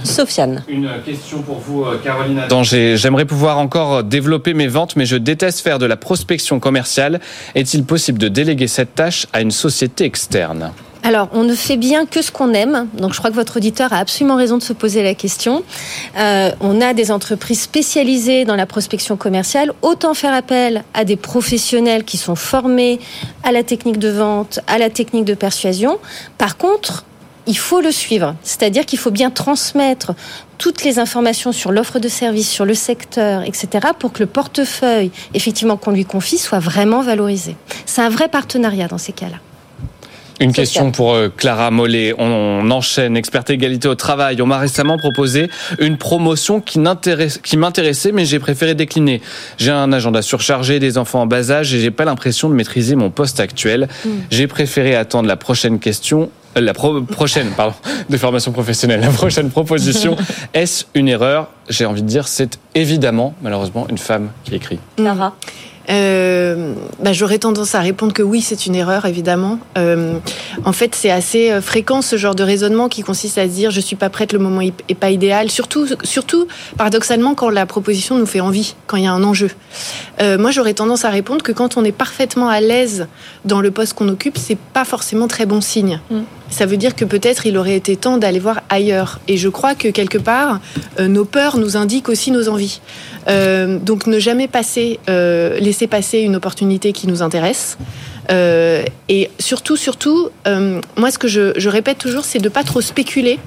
[0.03, 0.63] Sofiane.
[0.67, 2.41] Une question pour vous, Caroline.
[2.95, 7.19] J'aimerais pouvoir encore développer mes ventes, mais je déteste faire de la prospection commerciale.
[7.55, 10.71] Est-il possible de déléguer cette tâche à une société externe?
[11.05, 12.87] Alors, on ne fait bien que ce qu'on aime.
[12.95, 15.61] Donc, je crois que votre auditeur a absolument raison de se poser la question.
[16.17, 19.71] Euh, on a des entreprises spécialisées dans la prospection commerciale.
[19.83, 22.99] Autant faire appel à des professionnels qui sont formés
[23.43, 25.99] à la technique de vente, à la technique de persuasion.
[26.39, 27.05] Par contre,
[27.45, 28.33] il faut le suivre.
[28.41, 30.13] C'est-à-dire qu'il faut bien transmettre
[30.57, 35.11] toutes les informations sur l'offre de service, sur le secteur, etc., pour que le portefeuille,
[35.35, 37.55] effectivement, qu'on lui confie, soit vraiment valorisé.
[37.85, 39.37] C'est un vrai partenariat dans ces cas-là.
[40.39, 42.13] Une question pour Clara Mollet.
[42.17, 44.41] On enchaîne, experte égalité au travail.
[44.41, 49.21] On m'a récemment proposé une promotion qui m'intéressait, mais j'ai préféré décliner.
[49.57, 52.95] J'ai un agenda surchargé, des enfants en bas âge et j'ai pas l'impression de maîtriser
[52.95, 53.87] mon poste actuel.
[54.03, 54.09] Mm.
[54.29, 56.29] J'ai préféré attendre la prochaine question
[56.61, 57.75] la pro prochaine pardon,
[58.09, 60.15] de formation professionnelle, la prochaine proposition.
[60.53, 61.49] Est-ce une erreur?
[61.69, 64.79] J'ai envie de dire, c'est évidemment, malheureusement, une femme qui écrit.
[64.97, 65.35] Lara
[65.89, 69.59] euh, bah, J'aurais tendance à répondre que oui, c'est une erreur, évidemment.
[69.77, 70.17] Euh,
[70.63, 73.81] en fait, c'est assez fréquent ce genre de raisonnement qui consiste à se dire je
[73.81, 75.49] suis pas prête, le moment est pas idéal.
[75.51, 79.49] Surtout, surtout paradoxalement, quand la proposition nous fait envie, quand il y a un enjeu.
[80.21, 83.07] Euh, moi, j'aurais tendance à répondre que quand on est parfaitement à l'aise
[83.43, 85.99] dans le poste qu'on occupe, c'est pas forcément très bon signe.
[86.09, 86.21] Mm.
[86.49, 89.19] Ça veut dire que peut-être il aurait été temps d'aller voir ailleurs.
[89.27, 90.59] Et je crois que quelque part,
[90.99, 92.81] euh, nos peurs nous indiquent aussi nos envies.
[93.27, 97.77] Euh, donc ne jamais passer, euh, laisser passer une opportunité qui nous intéresse.
[98.29, 100.29] et surtout, surtout,
[100.97, 103.39] moi, ce que je, répète toujours, c'est de pas trop spéculer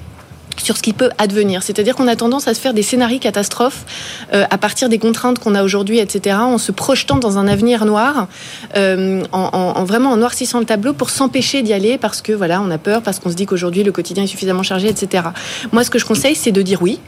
[0.63, 1.63] sur ce qui peut advenir.
[1.63, 3.85] C'est-à-dire qu'on a tendance à se faire des scénarios catastrophes
[4.33, 7.85] euh, à partir des contraintes qu'on a aujourd'hui, etc., en se projetant dans un avenir
[7.85, 8.27] noir,
[8.75, 12.61] euh, en, en, vraiment en noircissant le tableau pour s'empêcher d'y aller parce que voilà,
[12.61, 15.23] on a peur, parce qu'on se dit qu'aujourd'hui le quotidien est suffisamment chargé, etc.
[15.71, 16.99] Moi, ce que je conseille, c'est de dire oui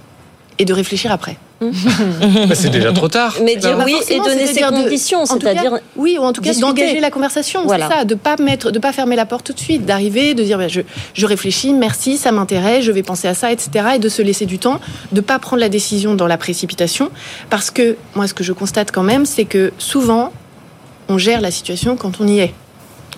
[0.62, 1.38] et de réfléchir après.
[2.48, 3.38] Bah, c'est déjà trop tard.
[3.44, 7.12] Mais dire oui et donner ses conditions, c'est-à-dire oui ou en tout cas d'engager la
[7.12, 7.88] conversation, voilà.
[7.88, 10.44] c'est ça, de pas mettre, de pas fermer la porte tout de suite, d'arriver, de
[10.44, 10.82] dire bah, je,
[11.14, 13.70] je réfléchis, merci, ça m'intéresse, je vais penser à ça, etc.
[13.96, 14.80] Et de se laisser du temps,
[15.12, 17.12] de pas prendre la décision dans la précipitation,
[17.50, 20.32] parce que moi ce que je constate quand même, c'est que souvent
[21.10, 22.54] on gère la situation quand on y est.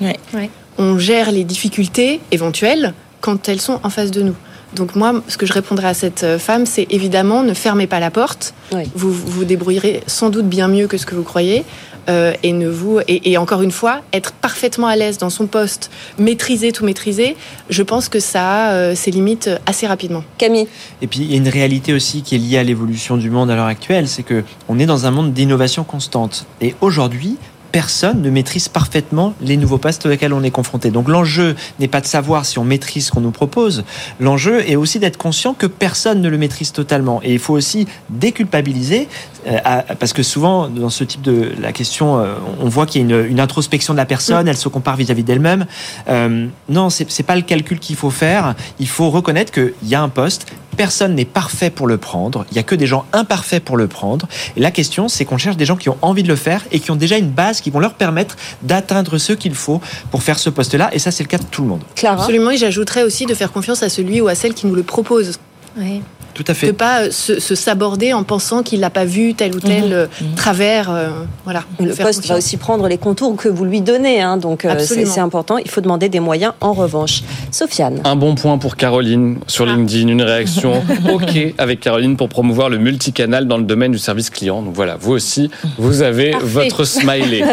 [0.02, 0.18] Ouais.
[0.34, 0.50] Ouais.
[0.78, 4.36] On gère les difficultés éventuelles quand elles sont en face de nous.
[4.76, 8.00] Donc moi, ce que je répondrai à cette euh, femme, c'est évidemment ne fermez pas
[8.00, 8.54] la porte.
[8.74, 8.84] Oui.
[8.96, 11.64] Vous vous débrouillerez sans doute bien mieux que ce que vous croyez.
[12.10, 15.48] Euh, et ne vous et, et, encore une fois, être parfaitement à l'aise dans son
[15.48, 17.38] poste, maîtriser tout maîtriser,
[17.70, 20.24] je pense que ça a euh, ses limites assez rapidement.
[20.38, 20.68] Camille.
[21.02, 23.50] Et puis il y a une réalité aussi qui est liée à l'évolution du monde
[23.50, 26.46] à l'heure actuelle, c'est que on est dans un monde d'innovation constante.
[26.60, 27.38] Et aujourd'hui,
[27.74, 30.92] personne ne maîtrise parfaitement les nouveaux postes auxquels on est confronté.
[30.92, 33.84] Donc l'enjeu n'est pas de savoir si on maîtrise ce qu'on nous propose,
[34.20, 37.20] l'enjeu est aussi d'être conscient que personne ne le maîtrise totalement.
[37.24, 39.10] Et il faut aussi déculpabiliser,
[39.48, 39.58] euh,
[40.00, 43.20] parce que souvent dans ce type de la question, euh, on voit qu'il y a
[43.20, 45.66] une, une, introspection de la personne, elle se compare vis-à-vis d'elle-même.
[46.10, 48.54] Euh, non, c'est pas le calcul qu'il faut faire.
[48.80, 52.46] Il faut reconnaître qu'il y a un poste, personne n'est parfait pour le prendre.
[52.52, 54.28] Il y a que des gens imparfaits pour le prendre.
[54.56, 56.80] Et la question, c'est qu'on cherche des gens qui ont envie de le faire et
[56.80, 60.40] qui ont déjà une base qui vont leur permettre d'atteindre ce qu'il faut pour faire
[60.40, 60.90] ce poste-là.
[60.94, 61.84] Et ça, c'est le cas de tout le monde.
[61.96, 62.22] Clara.
[62.22, 62.52] Absolument.
[62.52, 65.40] Et j'ajouterais aussi de faire confiance à celui ou à celle qui nous le propose.
[65.78, 66.02] Oui.
[66.34, 66.68] Tout à fait.
[66.68, 70.36] De pas se, se saborder en pensant qu'il n'a pas vu tel ou tel mmh.
[70.36, 70.90] travers.
[70.90, 71.10] Euh,
[71.44, 71.64] voilà.
[71.80, 72.28] Le poste confiance.
[72.28, 74.22] va aussi prendre les contours que vous lui donnez.
[74.22, 75.58] Hein, donc c'est important.
[75.58, 77.24] Il faut demander des moyens en revanche.
[77.52, 78.02] Sofiane.
[78.04, 80.08] Un bon point pour Caroline sur LinkedIn.
[80.08, 84.62] Une réaction OK avec Caroline pour promouvoir le multicanal dans le domaine du service client.
[84.62, 86.48] Donc voilà, vous aussi, vous avez Parfait.
[86.48, 87.44] votre smiley.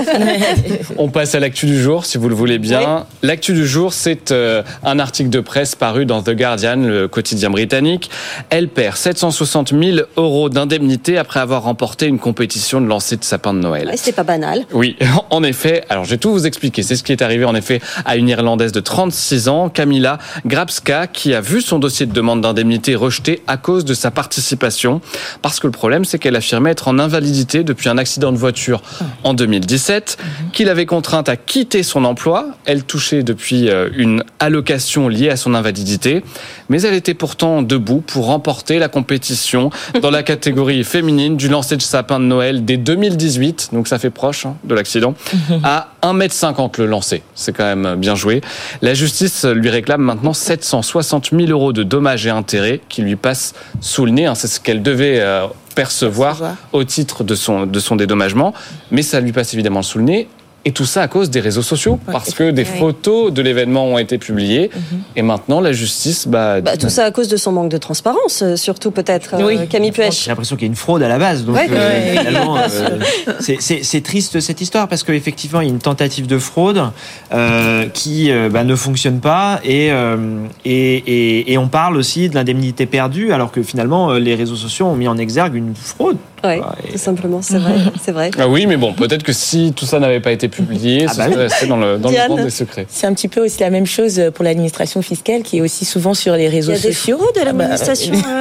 [0.98, 2.80] On passe à l'actu du jour, si vous le voulez bien.
[2.80, 3.28] Oui.
[3.28, 7.50] L'actu du jour, c'est euh, un article de presse paru dans The Guardian, le quotidien
[7.50, 8.10] britannique.
[8.48, 13.52] Elle perd 760 000 euros d'indemnité après avoir remporté une compétition de lancer de sapin
[13.52, 13.90] de Noël.
[13.96, 14.64] C'est pas banal.
[14.72, 14.96] Oui,
[15.30, 15.84] en effet.
[15.88, 16.82] Alors, je vais tout vous expliquer.
[16.82, 21.06] C'est ce qui est arrivé, en effet, à une Irlandaise de 36 ans, Camilla Grabska,
[21.06, 25.00] qui a vu son dossier de demande d'indemnité rejeté à cause de sa participation.
[25.42, 28.82] Parce que le problème, c'est qu'elle affirmait être en invalidité depuis un accident de voiture
[29.24, 30.50] en 2017, mmh.
[30.52, 32.46] qu'il avait contrainte à quitter son emploi.
[32.64, 36.22] Elle touchait depuis euh, une allocation liée à son invalidité,
[36.68, 39.70] mais elle était pourtant debout pour remporter la compétition
[40.02, 44.10] dans la catégorie féminine du lancer de sapin de Noël dès 2018, donc ça fait
[44.10, 45.14] proche hein, de l'accident,
[45.64, 47.22] à 1m50 le lancer.
[47.34, 48.40] C'est quand même bien joué.
[48.82, 53.54] La justice lui réclame maintenant 760 000 euros de dommages et intérêts qui lui passent
[53.80, 54.26] sous le nez.
[54.26, 54.34] Hein.
[54.34, 58.54] C'est ce qu'elle devait euh, percevoir au titre de son, de son dédommagement,
[58.90, 60.28] mais ça lui passe évidemment sous le nez.
[60.66, 63.86] Et tout ça à cause des réseaux sociaux, ouais, parce que des photos de l'événement
[63.86, 65.18] ont été publiées, mm -hmm.
[65.18, 66.28] et maintenant la justice...
[66.28, 69.56] Bah, bah, tout ça à cause de son manque de transparence, surtout peut-être, oui.
[69.56, 70.12] euh, Camille Puech.
[70.22, 72.64] J'ai l'impression qu'il y a une fraude à la base, donc ouais, euh, finalement, euh,
[73.88, 76.80] c'est triste cette histoire, parce qu'effectivement, il y a une tentative de fraude
[77.32, 79.86] euh, qui bah, ne fonctionne pas, et,
[80.64, 84.86] et, et, et on parle aussi de l'indemnité perdue, alors que finalement, les réseaux sociaux
[84.92, 86.18] ont mis en exergue une fraude.
[86.44, 86.56] Oui,
[86.92, 88.30] tout simplement, c'est vrai, c'est vrai.
[88.38, 91.14] Ah oui, mais bon, peut-être que si tout ça n'avait pas été publié, ah bah
[91.14, 92.86] ça serait resté dans le, dans le grand des secrets.
[92.88, 96.14] C'est un petit peu aussi la même chose pour l'administration fiscale, qui est aussi souvent
[96.14, 97.18] sur les réseaux sociaux.
[97.34, 98.14] Il y a des de l'administration.
[98.24, 98.40] Ah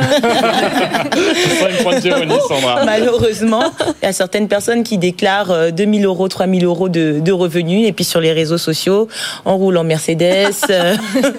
[1.83, 2.85] bah, d'ironie, Sandra.
[2.85, 3.71] Malheureusement,
[4.01, 7.91] il y a certaines personnes qui déclarent 2000 euros, 3000 euros de, de, revenus, et
[7.91, 9.07] puis sur les réseaux sociaux,
[9.45, 10.53] on roule en Mercedes.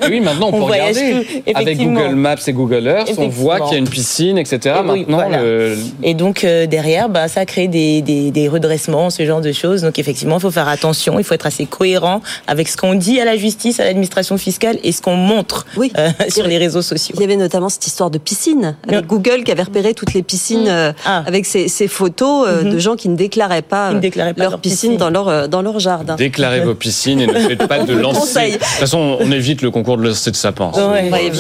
[0.09, 1.43] oui, maintenant on, on peut regarder.
[1.55, 4.59] Avec Google Maps et Google Earth, on voit qu'il y a une piscine, etc.
[4.65, 5.43] Et maintenant, oui, voilà.
[5.43, 5.77] le...
[6.03, 9.83] et donc derrière, bah, ça crée des, des, des, redressements, ce genre de choses.
[9.83, 13.21] Donc effectivement, il faut faire attention, il faut être assez cohérent avec ce qu'on dit
[13.21, 15.93] à la justice, à l'administration fiscale et ce qu'on montre oui.
[15.99, 17.15] euh, sur les réseaux sociaux.
[17.17, 19.07] Il y avait notamment cette histoire de piscine, avec oui.
[19.07, 21.23] Google qui avait repéré toutes les piscines euh, ah.
[21.27, 22.73] avec ces, ces photos euh, mm -hmm.
[22.75, 25.49] de gens qui ne déclaraient pas, ne déclaraient pas leur, leur piscine, piscine, dans leur,
[25.49, 26.17] dans leur jardin.
[26.17, 28.49] Déclarez vos piscines et ne faites pas de lancer.
[28.53, 30.71] De toute façon, on évite le concours de lancer de sapin.
[30.75, 31.31] Ouais, ouais,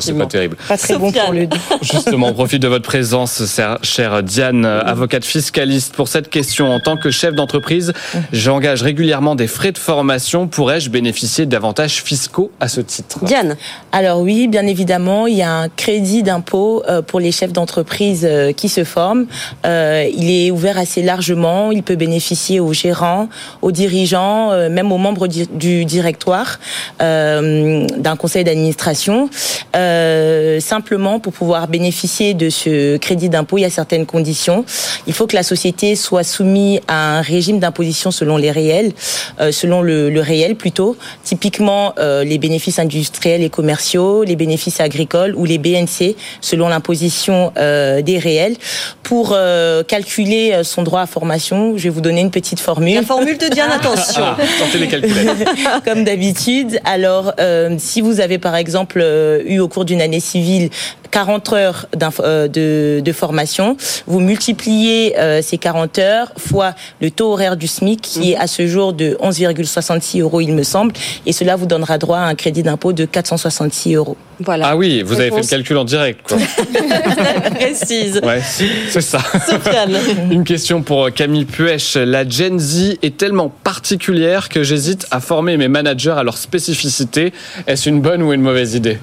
[0.00, 0.56] c'est pas terrible.
[0.68, 1.48] Pas très bon pour le
[1.92, 3.32] Justement, on profite de votre présence,
[3.82, 4.45] chère Diane.
[4.46, 5.92] Diane, avocate fiscaliste.
[5.94, 7.92] Pour cette question, en tant que chef d'entreprise,
[8.32, 10.46] j'engage régulièrement des frais de formation.
[10.46, 13.24] Pourrais-je bénéficier d'avantages fiscaux à ce titre?
[13.24, 13.56] Diane
[13.90, 18.24] Alors oui, bien évidemment, il y a un crédit d'impôt euh, pour les chefs d'entreprise
[18.24, 19.26] euh, qui se forment.
[19.64, 21.72] Euh, il est ouvert assez largement.
[21.72, 23.28] Il peut bénéficier aux gérants,
[23.62, 26.60] aux dirigeants, même aux membres du directoire
[27.00, 29.28] d'un conseil d'administration.
[30.60, 34.35] simplement, pour pouvoir bénéficier de ce crédit d'impôt, il y a certaines conditions.
[35.06, 38.92] Il faut que la société soit soumise à un régime d'imposition selon les réels,
[39.50, 40.96] selon le, le, réel plutôt.
[41.24, 48.02] Typiquement, les bénéfices industriels et commerciaux, les bénéfices agricoles ou les BNC selon l'imposition euh,
[48.02, 48.56] des réels.
[49.02, 52.94] Pour euh, calculer euh, son droit à formation, je vais vous donner une petite formule.
[52.94, 54.22] La formule de Diane, attention.
[54.24, 54.36] Ah,
[54.74, 54.88] les
[55.84, 56.80] Comme d'habitude.
[56.84, 57.32] Alors,
[57.78, 59.04] si vous avez par exemple
[59.46, 60.70] eu au cours d'une année civile
[61.10, 63.76] 40 heures de, de, formation,
[64.06, 68.66] vous multipliez ces 40 heures fois le taux horaire du SMIC qui est à ce
[68.66, 70.92] jour de 11,66 euros, il me semble,
[71.24, 74.16] et cela vous donnera droit à un crédit d'impôt de 466 euros.
[74.40, 74.68] Voilà.
[74.68, 76.20] Ah oui, vous avez fait le calcul en direct.
[76.22, 76.36] Quoi.
[77.54, 78.20] Précise.
[78.22, 78.42] Ouais,
[78.90, 79.18] c'est ça.
[80.30, 81.94] Une question pour Camille Puech.
[81.94, 87.32] La Gen Z est tellement particulière que j'hésite à former mes managers à leur spécificité.
[87.66, 88.98] Est-ce une bonne ou une mauvaise idée?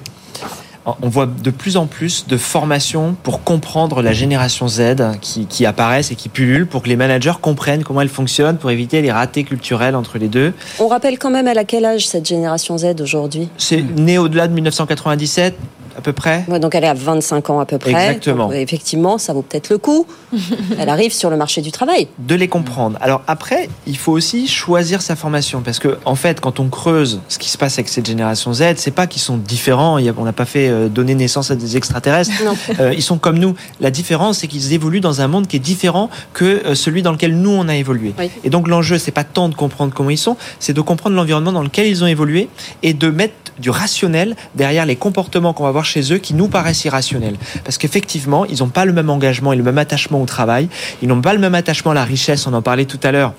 [0.86, 5.66] On voit de plus en plus de formations pour comprendre la génération Z qui, qui,
[5.66, 9.10] apparaissent et qui pullulent pour que les managers comprennent comment elle fonctionne pour éviter les
[9.10, 10.52] ratés culturels entre les deux.
[10.78, 13.48] On rappelle quand même à quel âge cette génération Z aujourd'hui?
[13.56, 15.54] C'est né au-delà de 1997
[15.96, 16.44] à peu près.
[16.60, 17.90] donc elle est à 25 ans à peu près.
[17.90, 18.52] Exactement.
[18.52, 20.06] effectivement, ça vaut peut-être le coup.
[20.78, 22.08] elle arrive sur le marché du travail.
[22.18, 22.98] De les comprendre.
[23.00, 27.20] Alors après, il faut aussi choisir sa formation parce que en fait, quand on creuse
[27.28, 29.98] ce qui se passe avec cette génération Z, c'est pas qu'ils sont différents.
[30.16, 32.32] On n'a pas fait euh, donner naissance à des extraterrestres.
[32.80, 33.54] Euh, ils sont comme nous.
[33.80, 37.12] La différence, c'est qu'ils évoluent dans un monde qui est différent que euh, celui dans
[37.12, 38.14] lequel nous on a évolué.
[38.42, 41.52] Et donc l'enjeu, c'est pas tant de comprendre comment ils sont, c'est de comprendre l'environnement
[41.52, 42.48] dans lequel ils ont évolué
[42.82, 46.48] et de mettre du rationnel derrière les comportements qu'on va voir chez eux qui nous
[46.48, 47.36] paraissent irrationnels.
[47.64, 50.68] Parce qu'effectivement, ils n'ont pas le même engagement et le même attachement au travail,
[51.02, 53.34] ils n'ont pas le même attachement à la richesse, on en parlait tout à l'heure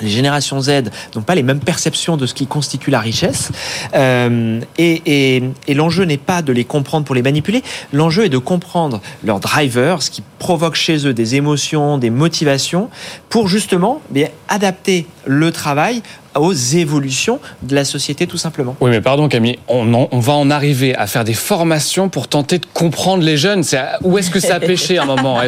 [0.00, 3.50] les générations Z n'ont pas les mêmes perceptions de ce qui constitue la richesse.
[3.94, 7.62] Euh, et, et, l'enjeu n'est pas de les comprendre pour les manipuler,
[7.92, 12.90] l'enjeu est de comprendre leurs drivers, ce qui provoque chez eux des émotions, des motivations,
[13.28, 16.02] pour justement bien, adapter le travail
[16.40, 18.76] aux évolutions de la société tout simplement.
[18.80, 22.66] Oui mais pardon Camille, on, va en arriver à faire des formations pour tenter de
[22.72, 23.64] comprendre les jeunes.
[24.02, 25.40] Où est-ce que ça a pêché à un moment?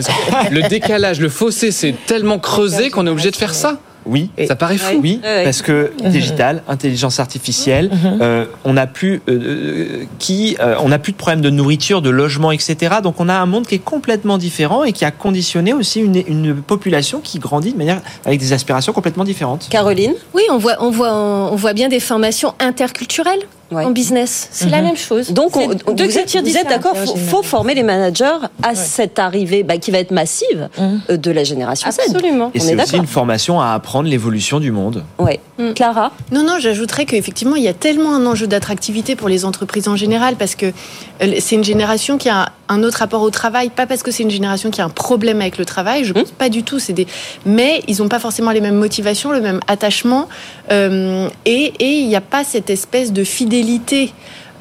[0.51, 3.79] Le décalage, le fossé c'est tellement creusé qu'on est obligé de faire ça?
[4.07, 4.31] Oui.
[4.47, 5.01] Ça paraît fou.
[5.03, 8.19] Oui, parce que digital, intelligence artificielle, mhm.
[8.21, 12.11] euh, on n'a plus euh, euh, qui, on n'a plus de problème de nourriture, de
[12.11, 12.97] logement, etc.
[13.03, 16.23] Donc on a un monde qui est complètement différent et qui a conditionné aussi une,
[16.27, 19.69] une population qui grandit de manière avec des aspirations complètement différentes.
[19.71, 20.15] Caroline?
[20.35, 23.41] Oui, on voit, on voit, on voit bien des formations interculturelles
[23.73, 24.49] en business.
[24.51, 24.85] C'est la mhm.
[24.85, 25.33] même chose.
[25.33, 29.91] Donc, on, vous, êtes, d'accord, il faut, former les managers à cette arrivée bah, qui
[29.91, 31.01] va être massive mhm.
[31.11, 32.51] euh, de la génération Absolument.
[32.55, 35.05] Et c'est aussi une formation à apprendre l'évolution du monde.
[35.19, 35.39] Oui.
[35.59, 35.73] Mm.
[35.75, 39.89] Clara Non, non, j'ajouterais qu'effectivement, il y a tellement un enjeu d'attractivité pour les entreprises
[39.89, 43.71] en général, parce que euh, c'est une génération qui a un autre rapport au travail,
[43.71, 46.15] pas parce que c'est une génération qui a un problème avec le travail, je mm.
[46.15, 47.07] pense pas du tout, c'est des...
[47.45, 50.29] mais ils n'ont pas forcément les mêmes motivations, le même attachement,
[50.71, 54.13] euh, et il n'y a pas cette espèce de fidélité fidélité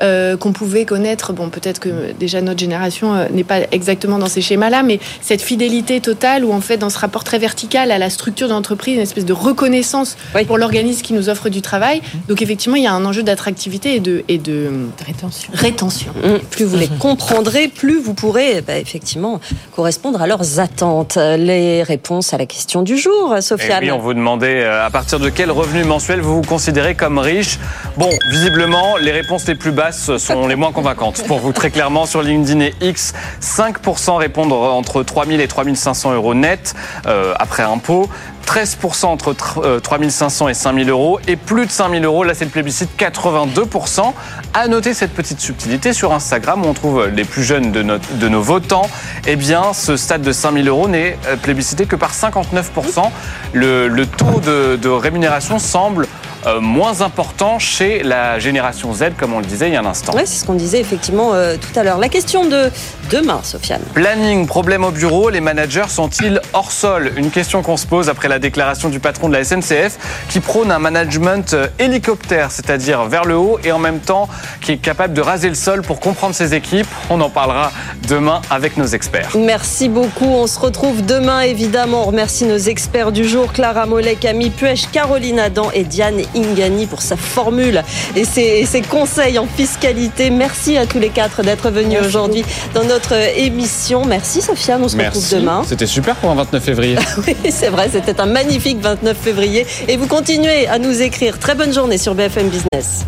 [0.01, 1.33] euh, qu'on pouvait connaître.
[1.33, 5.41] Bon, peut-être que déjà notre génération euh, n'est pas exactement dans ces schémas-là, mais cette
[5.41, 8.95] fidélité totale où en fait dans ce rapport très vertical à la structure de l'entreprise,
[8.95, 12.01] une espèce de reconnaissance pour l'organisme qui nous offre du travail.
[12.27, 14.71] Donc effectivement, il y a un enjeu d'attractivité et de, et de,
[15.05, 15.51] rétention.
[15.53, 16.13] rétention.
[16.23, 16.39] Mmh.
[16.49, 19.39] Plus vous les comprendrez, plus vous pourrez bah, effectivement
[19.75, 21.17] correspondre à leurs attentes.
[21.17, 23.79] Les réponses à la question du jour, Sophia.
[23.81, 26.95] Eh oui, on vous demandait euh, à partir de quel revenu mensuel vous vous considérez
[26.95, 27.59] comme riche?
[27.97, 31.23] Bon, visiblement, les réponses les plus basses sont les moins convaincantes.
[31.27, 36.33] Pour vous, très clairement, sur LinkedIn et X, 5% répondent entre 3000 et 3500 euros
[36.33, 36.75] net
[37.05, 38.09] euh, après impôt.
[38.45, 39.33] 13% entre
[39.79, 44.13] 3500 euh, et 5000 euros et plus de 5000 euros, là c'est le plébiscite 82%.
[44.55, 48.27] À noter cette petite subtilité sur Instagram où on trouve les plus jeunes de, de
[48.27, 48.89] nos votants.
[49.27, 53.11] Eh bien, ce stade de 5000 euros n'est euh, plébiscité que par 59%.
[53.53, 56.07] Le, le taux de rémunération semble
[56.45, 59.85] euh, moins important chez la génération Z, comme on le disait il y a un
[59.85, 60.13] instant.
[60.15, 61.97] Oui, c'est ce qu'on disait effectivement euh, tout à l'heure.
[61.97, 62.71] La question de
[63.11, 63.81] demain, Sofiane.
[63.93, 67.11] Planning, problème au bureau, les managers sont-ils hors sol?
[67.17, 69.97] Une question qu'on se pose après la déclaration du patron de la SNCF
[70.29, 74.29] qui prône un management euh, hélicoptère, c'est-à-dire vers le haut et en même temps
[74.61, 76.87] qui est capable de raser le sol pour comprendre ses équipes.
[77.09, 77.71] On en parlera
[78.07, 79.31] demain avec nos experts.
[79.35, 80.25] Merci beaucoup.
[80.25, 82.03] On se retrouve demain évidemment.
[82.03, 86.85] On remercie nos experts du jour, Clara Mollet, Camille Puech, Caroline Adam et Diane Ingani
[86.85, 87.83] pour sa formule
[88.15, 90.29] et ses, ses conseils en fiscalité.
[90.29, 94.05] Merci à tous les quatre d'être venus aujourd'hui dans notre émission.
[94.05, 95.17] Merci Sofiane, on se Merci.
[95.19, 95.63] retrouve demain.
[95.67, 96.95] C'était super pour un 29 février.
[97.27, 99.65] Oui, c'est vrai, c'était un magnifique 29 février.
[99.87, 101.37] Et vous continuez à nous écrire.
[101.37, 103.05] Très bonne journée sur BFM Business.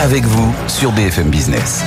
[0.00, 1.82] Avec vous sur BFM Business.